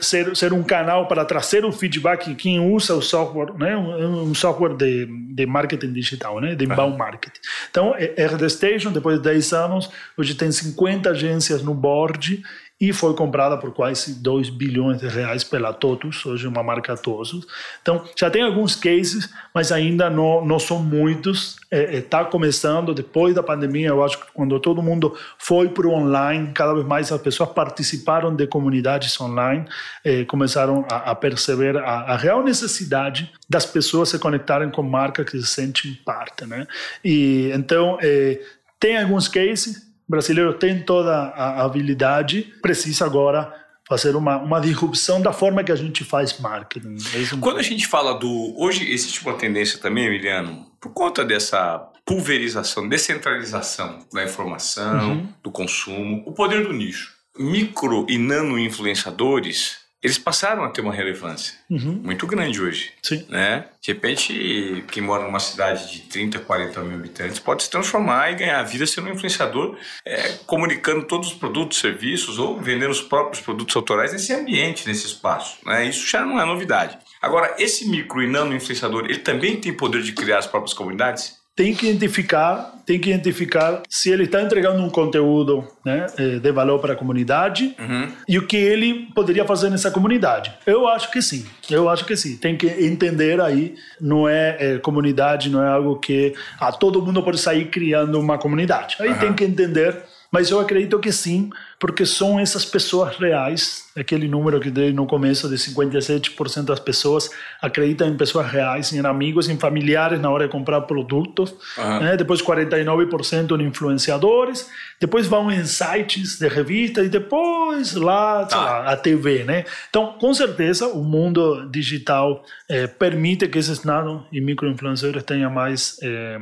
[0.00, 3.76] ser, ser um canal para trazer o feedback de quem usa o software, né?
[3.76, 6.54] um, software de, de marketing digital, né?
[6.54, 7.40] de inbound marketing.
[7.70, 12.42] Então, RD Station, depois de 10 anos, hoje tem 50 agências no board
[12.80, 17.46] e foi comprada por quase 2 bilhões de reais pela TOTUS, hoje uma marca TOTUS.
[17.82, 21.56] Então, já tem alguns cases, mas ainda não, não são muitos.
[21.70, 25.68] Está é, é, tá começando, depois da pandemia, eu acho que quando todo mundo foi
[25.68, 29.66] para o online, cada vez mais as pessoas participaram de comunidades online,
[30.02, 35.28] é, começaram a, a perceber a, a, real necessidade das pessoas se conectarem com marcas
[35.28, 36.46] que se sentem parte.
[36.46, 36.66] Né?
[37.04, 38.40] E, então, é,
[38.80, 43.54] tem alguns cases, o brasileiro tem toda a habilidade, precisa agora
[43.88, 46.96] fazer uma, uma disrupção da forma que a gente faz marketing.
[47.14, 48.52] É Quando a gente fala do.
[48.58, 55.28] Hoje existe uma tendência também, Emiliano, por conta dessa pulverização, descentralização da informação, uhum.
[55.44, 57.14] do consumo, o poder do nicho.
[57.38, 62.00] Micro e nano influenciadores eles passaram a ter uma relevância uhum.
[62.02, 62.92] muito grande hoje.
[63.02, 63.26] Sim.
[63.28, 63.66] Né?
[63.82, 68.36] De repente, quem mora numa cidade de 30, 40 mil habitantes pode se transformar e
[68.36, 73.42] ganhar vida sendo um influenciador, é, comunicando todos os produtos, serviços ou vendendo os próprios
[73.42, 75.58] produtos autorais nesse ambiente, nesse espaço.
[75.66, 75.84] Né?
[75.84, 76.98] Isso já não é novidade.
[77.20, 81.39] Agora, esse micro e nano influenciador, ele também tem poder de criar as próprias comunidades?
[81.60, 86.52] Tem que identificar, tem que identificar se ele está entregando um conteúdo né, eh, de
[86.52, 88.08] valor para a comunidade uhum.
[88.26, 90.54] e o que ele poderia fazer nessa comunidade.
[90.64, 92.38] Eu acho que sim, eu acho que sim.
[92.38, 97.02] Tem que entender aí, não é, é comunidade, não é algo que a ah, todo
[97.02, 98.96] mundo pode sair criando uma comunidade.
[98.98, 99.18] Aí uhum.
[99.18, 99.98] tem que entender
[100.30, 105.04] mas eu acredito que sim, porque são essas pessoas reais, aquele número que dei no
[105.06, 110.46] começo de 57% das pessoas acreditam em pessoas reais, em amigos, em familiares na hora
[110.46, 112.00] de comprar produtos, uhum.
[112.00, 112.16] né?
[112.16, 118.56] depois 49% em influenciadores, depois vão em sites de revistas e depois lá, tá.
[118.56, 119.64] lá, a TV, né?
[119.88, 125.96] Então, com certeza, o mundo digital eh, permite que esses nano e micro-influenciadores tenham mais
[126.02, 126.38] eh,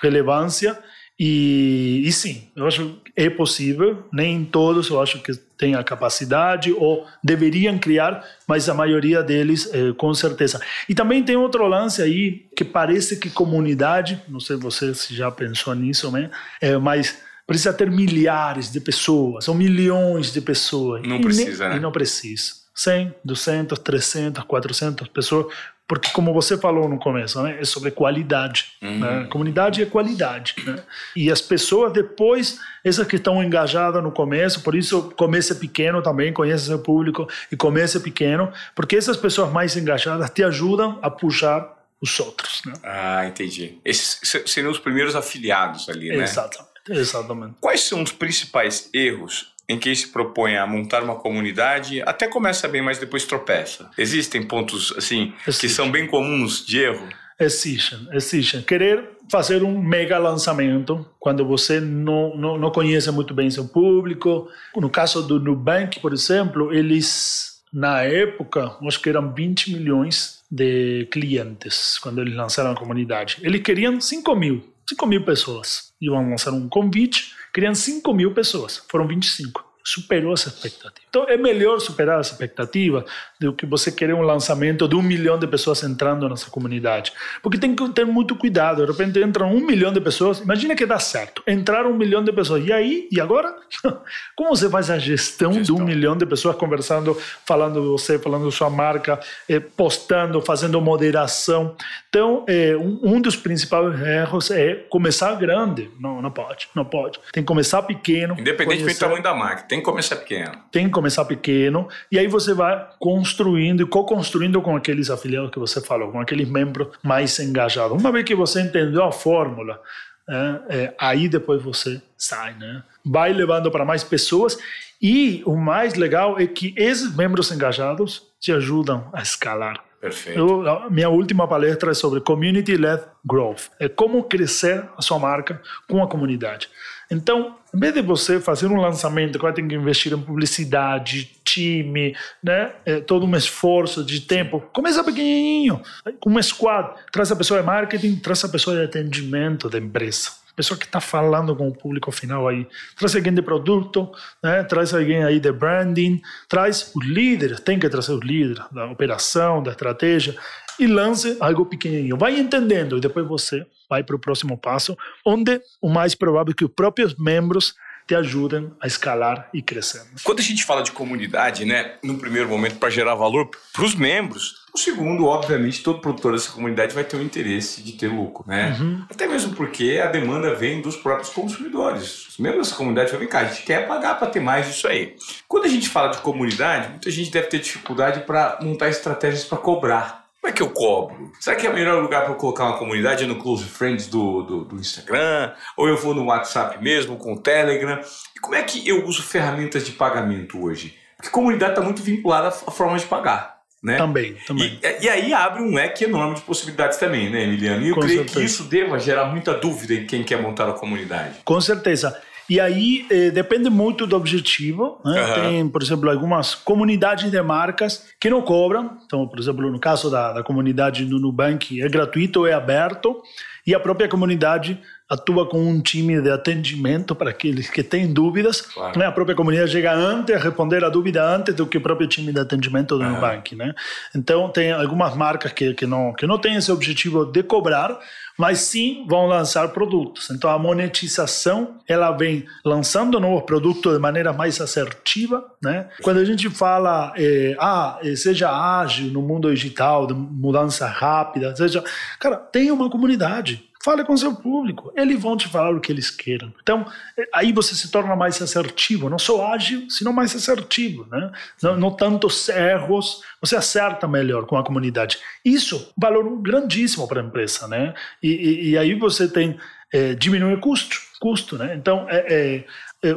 [0.00, 0.78] relevância
[1.24, 5.84] e, e, sim, eu acho que é possível, nem todos eu acho que têm a
[5.84, 10.60] capacidade ou deveriam criar, mas a maioria deles é, com certeza.
[10.88, 15.30] E também tem outro lance aí que parece que comunidade, não sei você se já
[15.30, 16.28] pensou nisso, né?
[16.60, 21.06] É, mas precisa ter milhares de pessoas ou milhões de pessoas.
[21.06, 21.76] Não precisa, nem, né?
[21.76, 22.62] E não precisa.
[22.74, 25.54] 100, 200, 300, 400 pessoas
[25.86, 28.72] porque como você falou no começo, né, é sobre qualidade.
[28.80, 28.98] Uhum.
[28.98, 29.26] Né?
[29.30, 30.54] Comunidade é qualidade.
[30.64, 30.82] Né?
[31.14, 36.32] E as pessoas depois, essas que estão engajadas no começo, por isso comece pequeno também,
[36.32, 41.68] conhece seu público e comece pequeno, porque essas pessoas mais engajadas te ajudam a puxar
[42.00, 42.62] os outros.
[42.64, 42.72] Né?
[42.82, 43.78] Ah, entendi.
[43.84, 46.24] Esses seriam os primeiros afiliados ali, né?
[46.24, 46.72] Exatamente.
[46.88, 47.54] Exatamente.
[47.60, 52.68] Quais são os principais erros em quem se propõe a montar uma comunidade até começa
[52.68, 53.90] bem, mas depois tropeça.
[53.96, 57.08] Existem pontos assim que são bem comuns de erro?
[57.38, 58.62] Existem, existem.
[58.62, 64.48] Querer fazer um mega lançamento quando você não, não, não conhece muito bem seu público.
[64.76, 71.08] No caso do Nubank, por exemplo, eles, na época, acho que eram 20 milhões de
[71.10, 73.38] clientes quando eles lançaram a comunidade.
[73.42, 75.91] Eles queriam 5 mil, 5 mil pessoas.
[76.02, 79.62] Iam lançar um convite Queriam 5 mil pessoas, foram 25.
[79.84, 81.01] Superou essa expectativa.
[81.12, 83.04] Então é melhor superar essa expectativa
[83.38, 87.12] do que você querer um lançamento de um milhão de pessoas entrando nessa comunidade.
[87.42, 88.86] Porque tem que ter muito cuidado.
[88.86, 90.40] De repente entram um milhão de pessoas.
[90.40, 91.42] Imagina que dá certo.
[91.46, 92.66] Entraram um milhão de pessoas.
[92.66, 93.08] E aí?
[93.12, 93.54] E agora?
[94.34, 95.76] Como você faz a gestão, gestão.
[95.76, 100.40] de um milhão de pessoas conversando, falando de você, falando da sua marca, eh, postando,
[100.40, 101.76] fazendo moderação?
[102.08, 105.90] Então, eh, um, dos principais erros é começar grande.
[106.00, 106.70] Não, não pode.
[106.74, 107.20] Não pode.
[107.32, 108.34] Tem que começar pequeno.
[108.38, 109.64] Independente do tamanho da marca.
[109.64, 110.52] Tem que começar pequeno.
[110.70, 111.88] Tem que começar pequeno.
[112.10, 116.48] E aí você vai construindo e co-construindo com aqueles afiliados que você falou, com aqueles
[116.48, 118.00] membros mais engajados.
[118.00, 119.80] Uma vez que você entendeu a fórmula,
[120.28, 122.84] é, é, aí depois você sai, né?
[123.04, 124.56] Vai levando para mais pessoas
[125.00, 129.82] e o mais legal é que esses membros engajados te ajudam a escalar.
[130.00, 130.38] Perfeito.
[130.38, 133.70] Eu, minha última palestra é sobre Community-Led Growth.
[133.78, 136.68] É como crescer a sua marca com a comunidade.
[137.12, 141.30] Então, em vez de você fazer um lançamento que vai ter que investir em publicidade,
[141.44, 145.80] time, né, é, todo um esforço de tempo, começa pequenininho,
[146.18, 150.41] com uma squad, traz a pessoa de marketing, traz a pessoa de atendimento da empresa
[150.54, 152.66] pessoa que está falando com o público final aí.
[152.96, 154.10] Traz alguém de produto,
[154.42, 154.62] né?
[154.64, 159.62] traz alguém aí de branding, traz os líderes, tem que trazer os líderes da operação,
[159.62, 160.36] da estratégia,
[160.78, 162.16] e lance algo pequenininho.
[162.16, 166.54] Vai entendendo e depois você vai para o próximo passo, onde o mais provável é
[166.54, 167.74] que os próprios membros
[168.06, 170.02] te ajudem a escalar e crescer.
[170.24, 173.94] Quando a gente fala de comunidade, né, no primeiro momento para gerar valor para os
[173.94, 178.42] membros, o segundo, obviamente, todo produtor dessa comunidade vai ter o interesse de ter lucro,
[178.46, 178.74] né?
[178.80, 179.04] Uhum.
[179.10, 182.28] Até mesmo porque a demanda vem dos próprios consumidores.
[182.28, 184.88] Os membros dessa comunidade falam, vem cá, a gente quer pagar para ter mais disso
[184.88, 185.14] aí.
[185.46, 189.58] Quando a gente fala de comunidade, muita gente deve ter dificuldade para montar estratégias para
[189.58, 191.30] cobrar como é que eu cobro?
[191.38, 194.08] Será que é o melhor lugar para eu colocar uma comunidade é no Close Friends
[194.08, 195.52] do, do, do, Instagram?
[195.76, 198.00] Ou eu vou no WhatsApp mesmo, com o Telegram?
[198.34, 200.98] E como é que eu uso ferramentas de pagamento hoje?
[201.16, 203.58] Porque comunidade está muito vinculada à forma de pagar.
[203.80, 203.96] Né?
[203.96, 204.80] Também, também.
[204.82, 207.84] E, e, aí abre um leque enorme de possibilidades também, né, Emiliano?
[207.84, 208.40] E eu Com creio certeza.
[208.40, 211.36] que isso deva gerar muita dúvida em quem quer montar a comunidade.
[211.44, 212.20] Com certeza.
[212.48, 215.00] E aí eh, depende muito do objetivo.
[215.04, 215.22] Né?
[215.22, 215.34] Uhum.
[215.34, 218.98] Tem, por exemplo, algumas comunidades de marcas que não cobram.
[219.06, 223.22] Então, por exemplo, no caso da, da comunidade do Nubank, é gratuito, é aberto.
[223.66, 224.80] E a própria comunidade
[225.12, 228.62] atua com um time de atendimento para aqueles que têm dúvidas.
[228.62, 228.98] Claro.
[228.98, 229.04] Né?
[229.04, 232.32] A própria comunidade chega antes a responder a dúvida antes do que o próprio time
[232.32, 233.12] de atendimento do uhum.
[233.12, 233.54] Nubank.
[233.54, 233.74] Né?
[234.14, 237.98] Então, tem algumas marcas que, que, não, que não têm esse objetivo de cobrar,
[238.38, 240.30] mas sim vão lançar produtos.
[240.30, 245.88] Então a monetização ela vem lançando novos produtos de maneira mais assertiva, né?
[246.02, 251.54] Quando a gente fala, é, ah, eh, seja ágil no mundo digital, de mudança rápida,
[251.54, 251.84] seja,
[252.18, 253.64] cara, tem uma comunidade.
[253.82, 256.54] Fale com seu público, eles vão te falar o que eles queiram.
[256.62, 256.86] Então,
[257.18, 261.32] eh, aí você se torna mais assertivo, não só ágil, sino mais assertivo, né?
[261.60, 265.18] Não, não tantos erros, você acerta melhor com a comunidade.
[265.44, 267.92] Isso, valor grandíssimo para a empresa, né?
[268.22, 269.58] E, e, e, aí você tem,
[269.92, 271.74] é, diminui o custo, custo, né?
[271.74, 272.64] Então, é, é,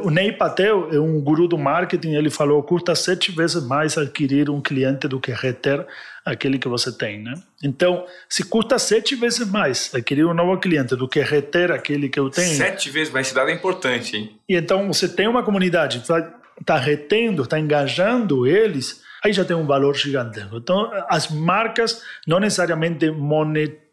[0.02, 4.50] o Ney Patel é um guru do marketing, ele falou, custa sete vezes mais adquirir
[4.50, 5.86] um cliente do que reter
[6.24, 7.34] aquele que você tem, né?
[7.62, 12.18] Então, se custa sete vezes mais adquirir um novo cliente do que reter aquele que
[12.18, 12.56] eu tenho...
[12.56, 14.36] Sete vezes mais, esse dado é importante, hein?
[14.48, 16.34] E então, você tem uma comunidade, está
[16.64, 20.56] tá retendo, está engajando eles, aí já tem um valor gigantesco.
[20.56, 23.85] Então, as marcas não necessariamente monetizam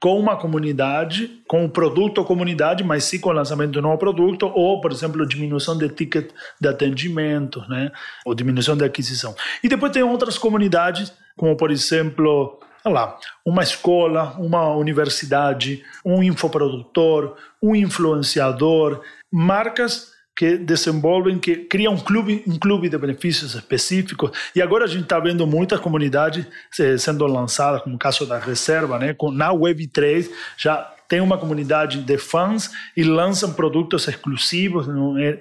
[0.00, 3.82] com uma comunidade, com o produto ou comunidade, mas sim com o lançamento de um
[3.82, 7.92] novo produto, ou, por exemplo, diminuição de ticket de atendimento, né?
[8.24, 9.34] ou diminuição de aquisição.
[9.62, 17.36] E depois tem outras comunidades, como, por exemplo, lá, uma escola, uma universidade, um infoprodutor,
[17.62, 24.30] um influenciador, marcas que desenvolvem, que criam um clube, um clube de benefícios específicos.
[24.56, 26.46] E agora a gente está vendo muitas comunidades
[26.78, 29.14] eh, sendo lançadas, como o caso da Reserva, né?
[29.34, 34.86] na Web3 já tem uma comunidade de fãs e lançam produtos exclusivos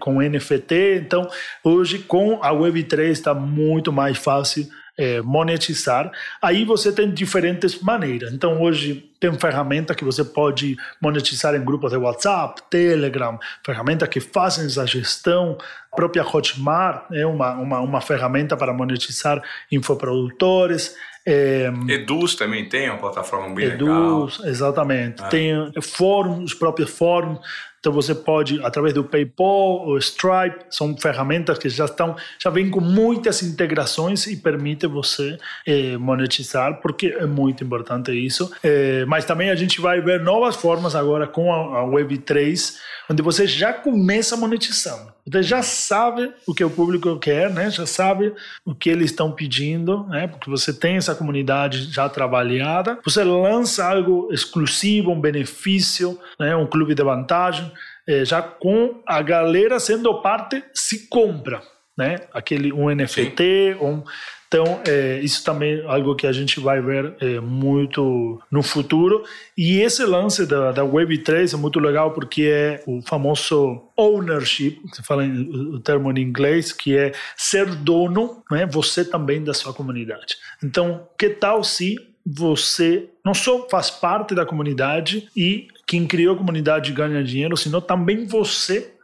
[0.01, 0.99] com NFT.
[1.05, 1.29] Então,
[1.63, 4.67] hoje, com a Web3, está muito mais fácil
[4.99, 6.11] é, monetizar.
[6.41, 8.33] Aí você tem diferentes maneiras.
[8.33, 14.19] Então, hoje tem ferramentas que você pode monetizar em grupos de WhatsApp, Telegram, ferramentas que
[14.19, 15.57] fazem essa gestão.
[15.89, 19.41] A própria Hotmart é uma, uma, uma ferramenta para monetizar
[19.71, 20.95] infoprodutores.
[21.25, 24.51] É, Eduz também tem uma plataforma bem Eduz, legal.
[24.51, 25.23] exatamente.
[25.23, 25.27] É.
[25.27, 27.39] Tem fóruns, os próprios fóruns.
[27.79, 32.69] Então você pode, através do PayPal ou Stripe, são ferramentas que já estão, já vêm
[32.69, 38.51] com muitas integrações e permite você é, monetizar, porque é muito importante isso.
[38.63, 42.77] É, mas também a gente vai ver novas formas agora com a, a Web3,
[43.09, 45.11] onde você já começa a monetização.
[45.25, 47.69] Você já sabe o que o público quer, né?
[47.69, 48.33] já sabe
[48.63, 50.27] o que eles estão pedindo, né?
[50.27, 52.99] porque você tem essa comunidade já trabalhada.
[53.03, 56.55] Você lança algo exclusivo, um benefício, né?
[56.55, 57.71] um clube de vantagem,
[58.07, 61.61] é, já com a galera sendo parte, se compra.
[61.97, 62.15] Né?
[62.33, 64.03] Aquele, um NFT, um,
[64.49, 69.23] então, é, isso também é algo que a gente vai ver é, muito no futuro.
[69.55, 75.03] E esse lance da, da Web3 é muito legal porque é o famoso ownership, você
[75.03, 80.37] fala o termo em inglês, que é ser dono, né, você também da sua comunidade.
[80.63, 81.95] Então, que tal se
[82.25, 87.81] você não só faz parte da comunidade e quem criou a comunidade ganha dinheiro, senão
[87.81, 88.95] também você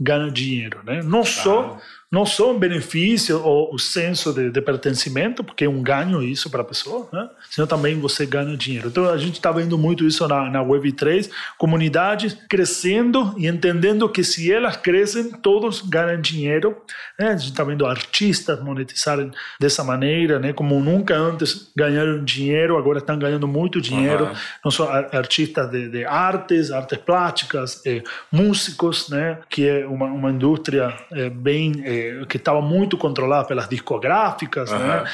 [0.00, 1.02] ganha dinheiro, né?
[1.02, 1.78] Não só
[2.10, 6.48] não só um benefício ou o senso de, de pertencimento, porque é um ganho isso
[6.48, 7.28] para a pessoa, né?
[7.50, 8.88] senão também você ganha dinheiro.
[8.88, 11.28] Então a gente está vendo muito isso na, na Web3,
[11.58, 16.76] comunidades crescendo e entendendo que se elas crescem, todos ganham dinheiro.
[17.18, 17.28] Né?
[17.28, 19.30] A gente está vendo artistas monetizarem
[19.60, 20.52] dessa maneira, né?
[20.52, 24.26] como nunca antes ganharam dinheiro, agora estão ganhando muito dinheiro.
[24.26, 24.34] Uhum.
[24.64, 29.38] Não só artistas de, de artes, artes plásticas, eh, músicos, né?
[29.50, 31.95] que é uma, uma indústria eh, bem eh,
[32.28, 34.78] que estava muito controlada pelas discográficas, uhum.
[34.78, 35.04] né?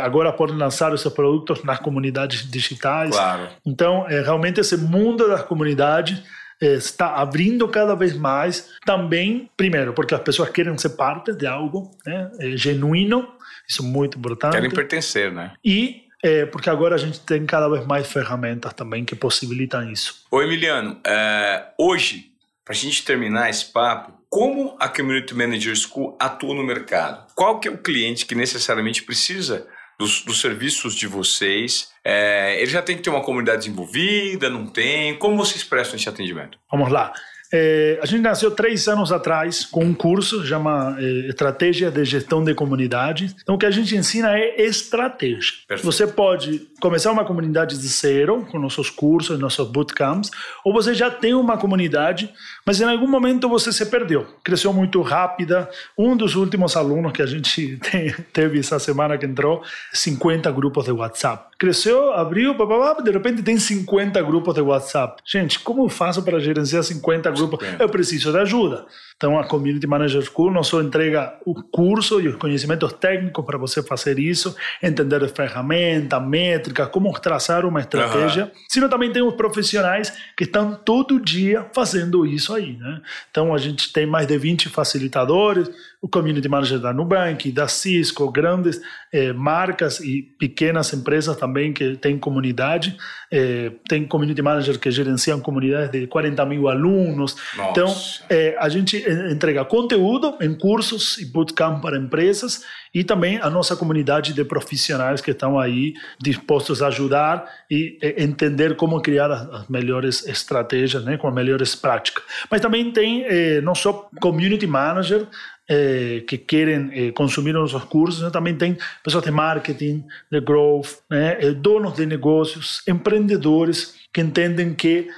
[0.00, 3.10] Agora podem lançar esses produtos nas comunidades digitais.
[3.10, 3.48] Claro.
[3.64, 6.22] Então, realmente esse mundo das comunidades
[6.60, 8.70] está abrindo cada vez mais.
[8.86, 12.30] Também, primeiro, porque as pessoas querem ser parte de algo né?
[12.54, 13.28] genuíno,
[13.68, 14.52] isso é muito importante.
[14.52, 15.52] Querem pertencer, né?
[15.64, 20.24] E é, porque agora a gente tem cada vez mais ferramentas também que possibilitam isso.
[20.30, 22.26] Ô Emiliano, é, hoje,
[22.64, 27.26] para a gente terminar esse papo, como a Community Manager School atua no mercado?
[27.34, 29.68] Qual que é o cliente que necessariamente precisa
[29.98, 31.90] dos, dos serviços de vocês?
[32.02, 35.18] É, ele já tem que ter uma comunidade desenvolvida, não tem?
[35.18, 36.58] Como vocês prestam esse atendimento?
[36.70, 37.12] Vamos lá.
[37.54, 42.42] É, a gente nasceu três anos atrás com um curso chama é, Estratégia de Gestão
[42.42, 43.36] de Comunidades.
[43.42, 45.52] Então, o que a gente ensina é estratégia.
[45.68, 45.84] Perfeito.
[45.84, 50.30] Você pode começar uma comunidade de zero com nossos cursos, nossos bootcamps,
[50.64, 52.32] ou você já tem uma comunidade,
[52.64, 55.68] mas em algum momento você se perdeu, cresceu muito rápida.
[55.96, 60.86] Um dos últimos alunos que a gente tem, teve essa semana que entrou, 50 grupos
[60.86, 61.52] de WhatsApp.
[61.58, 65.22] Cresceu, abriu, blá, de repente tem 50 grupos de WhatsApp.
[65.24, 67.41] Gente, como eu faço para gerenciar 50 grupos?
[67.78, 68.86] Eu preciso de ajuda.
[69.16, 73.56] Então, a Community Manager School não só entrega o curso e os conhecimentos técnicos para
[73.56, 78.50] você fazer isso, entender ferramentas, métricas, como traçar uma estratégia, uhum.
[78.68, 82.76] sino também tem os profissionais que estão todo dia fazendo isso aí.
[82.76, 83.00] Né?
[83.30, 85.70] Então, a gente tem mais de 20 facilitadores,
[86.02, 88.80] o community manager da Nubank, da Cisco, grandes
[89.12, 92.96] eh, marcas e pequenas empresas também que têm comunidade.
[93.30, 97.36] Eh, tem community manager que gerenciam comunidades de 40 mil alunos.
[97.56, 97.70] Nossa.
[97.70, 97.94] Então,
[98.28, 98.96] eh, a gente
[99.30, 105.20] entrega conteúdo em cursos e bootcamp para empresas e também a nossa comunidade de profissionais
[105.20, 111.26] que estão aí dispostos a ajudar e entender como criar as melhores estratégias, né, com
[111.26, 112.22] as melhores práticas.
[112.50, 113.24] Mas também tem
[113.62, 115.26] não só community manager,
[115.70, 118.30] eh, que querem eh, consumir nossos cursos, né?
[118.30, 121.38] também tem pessoas de marketing, de growth, né?
[121.40, 125.08] Eh, donos de negócios, empreendedores que entendem que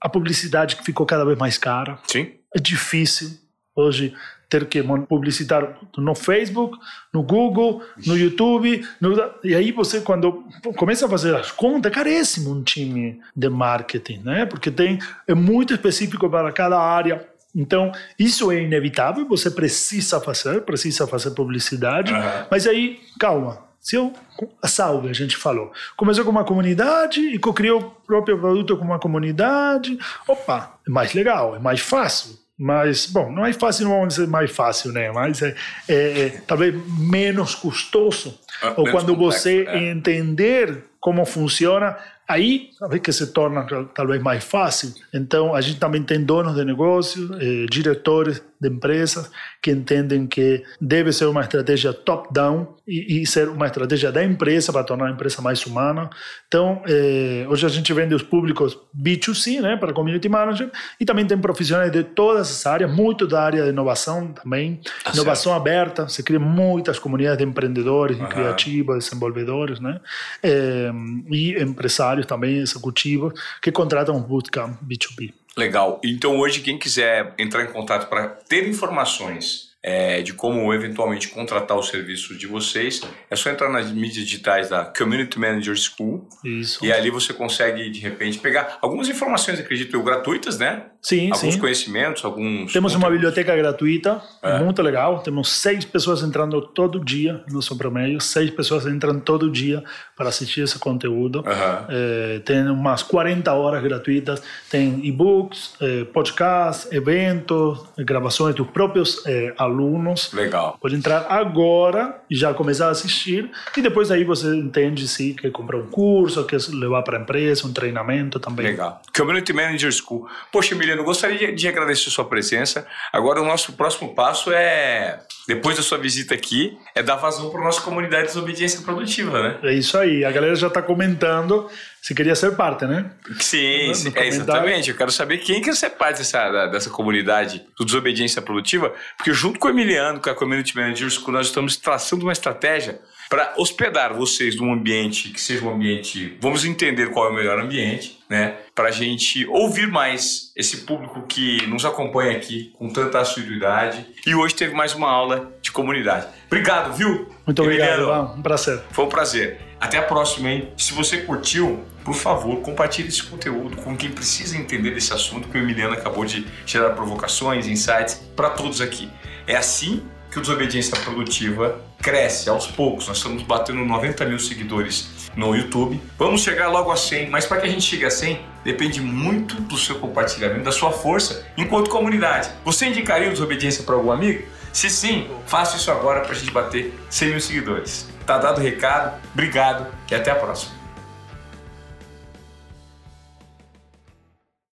[0.00, 1.98] a publicidade ficou cada vez mais cara.
[2.06, 2.30] Sim.
[2.54, 3.30] É difícil
[3.74, 4.14] hoje
[4.48, 6.78] ter que publicitar no Facebook,
[7.12, 9.14] no Google, no YouTube, no...
[9.42, 10.44] e aí você quando
[10.76, 14.46] começa a fazer as contas, é caríssimo um time de marketing, né?
[14.46, 17.26] Porque tem é muito específico para cada área
[17.56, 22.46] então, isso é inevitável, você precisa fazer, precisa fazer publicidade, uhum.
[22.50, 23.64] mas aí, calma.
[23.80, 24.12] Se eu,
[24.60, 28.84] a Salve, a gente falou, começou com uma comunidade e criou o próprio produto com
[28.84, 29.96] uma comunidade,
[30.26, 32.36] opa, é mais legal, é mais fácil.
[32.58, 35.12] Mas, bom, não é fácil, não vamos dizer mais fácil, né?
[35.12, 35.54] Mas é,
[35.88, 38.38] é, é talvez menos custoso.
[38.62, 39.90] Ah, ou quando complexo, você é.
[39.90, 41.96] entender como funciona,
[42.28, 43.64] Aí, sabe que se torna
[43.94, 44.92] talvez mais fácil.
[45.14, 49.30] Então, a gente também tem donos de negócios, eh, diretores de empresas
[49.62, 54.72] que entendem que deve ser uma estratégia top-down e, e, ser uma estratégia da empresa
[54.72, 56.08] para tornar a empresa mais humana.
[56.46, 61.26] Então, eh, hoje a gente vende os públicos B2C, né, para community manager, e também
[61.26, 65.60] tem profissionais de todas as áreas, muito da área de inovação também, ah, inovação certo.
[65.60, 68.26] aberta, se cria muitas comunidades de empreendedores, uhum.
[68.26, 70.00] criativos, desenvolvedores, né,
[70.42, 70.90] eh,
[71.30, 75.32] e empresários também, executivos, que contratam bootcamp B2B.
[75.56, 76.00] Legal.
[76.04, 81.78] Então hoje quem quiser entrar em contato para ter informações é, de como eventualmente contratar
[81.78, 86.28] o serviço de vocês, é só entrar nas mídias digitais da Community Manager School.
[86.44, 86.84] Isso.
[86.84, 90.86] E ali você consegue, de repente, pegar algumas informações, acredito eu, gratuitas, né?
[91.00, 91.60] Sim, alguns sim.
[91.60, 92.72] conhecimentos, alguns.
[92.72, 92.94] Temos conteúdos.
[92.96, 94.58] uma biblioteca gratuita, é.
[94.58, 95.20] muito legal.
[95.20, 99.84] Temos seis pessoas entrando todo dia no seu promedio, seis pessoas entram todo dia
[100.16, 101.44] para assistir esse conteúdo.
[101.46, 101.86] Uhum.
[101.88, 109.54] É, tem umas 40 horas gratuitas, tem e-books, é, podcasts, eventos, gravações dos próprios é,
[109.76, 110.32] alunos.
[110.32, 110.78] Legal.
[110.80, 115.50] Pode entrar agora e já começar a assistir, e depois aí você entende se quer
[115.50, 118.66] comprar um curso, quer levar para a empresa, um treinamento também.
[118.66, 119.00] Legal.
[119.16, 120.28] Community Manager School.
[120.50, 122.86] Poxa, Emiliano, gostaria de, de agradecer a sua presença.
[123.12, 127.60] Agora o nosso próximo passo é, depois da sua visita aqui, é dar vazão para
[127.60, 129.58] a nossa comunidade de desobediência produtiva, né?
[129.62, 130.24] É isso aí.
[130.24, 131.68] A galera já está comentando
[132.02, 133.10] se queria ser parte, né?
[133.38, 134.90] Sim, sim é, exatamente.
[134.90, 139.58] Eu quero saber quem quer ser parte dessa, dessa comunidade do Desobediência Produtiva, porque junto
[139.58, 144.56] com o Emiliano, com a Community Managers, nós estamos traçando uma estratégia para hospedar vocês
[144.56, 148.56] num ambiente que seja um ambiente, vamos entender qual é o melhor ambiente, né?
[148.74, 154.06] Para a gente ouvir mais esse público que nos acompanha aqui com tanta assiduidade.
[154.26, 156.26] E hoje teve mais uma aula de comunidade.
[156.46, 157.28] Obrigado, viu?
[157.44, 158.80] Muito obrigado, um prazer.
[158.90, 159.60] Foi um prazer.
[159.80, 160.72] Até a próxima, hein?
[160.76, 165.58] Se você curtiu, por favor, compartilhe esse conteúdo com quem precisa entender desse assunto que
[165.58, 169.08] o Emiliano acabou de gerar provocações, insights para todos aqui.
[169.46, 173.08] É assim que o Desobediência Produtiva cresce aos poucos.
[173.08, 176.00] Nós estamos batendo 90 mil seguidores no YouTube.
[176.18, 179.56] Vamos chegar logo a 100, mas para que a gente chegue a 100, depende muito
[179.56, 182.50] do seu compartilhamento, da sua força enquanto comunidade.
[182.64, 184.46] Você indicaria o Desobediência para algum amigo?
[184.72, 188.06] Se sim, faça isso agora para a gente bater 100 mil seguidores.
[188.26, 190.85] Tá dado o recado, obrigado e até a próxima.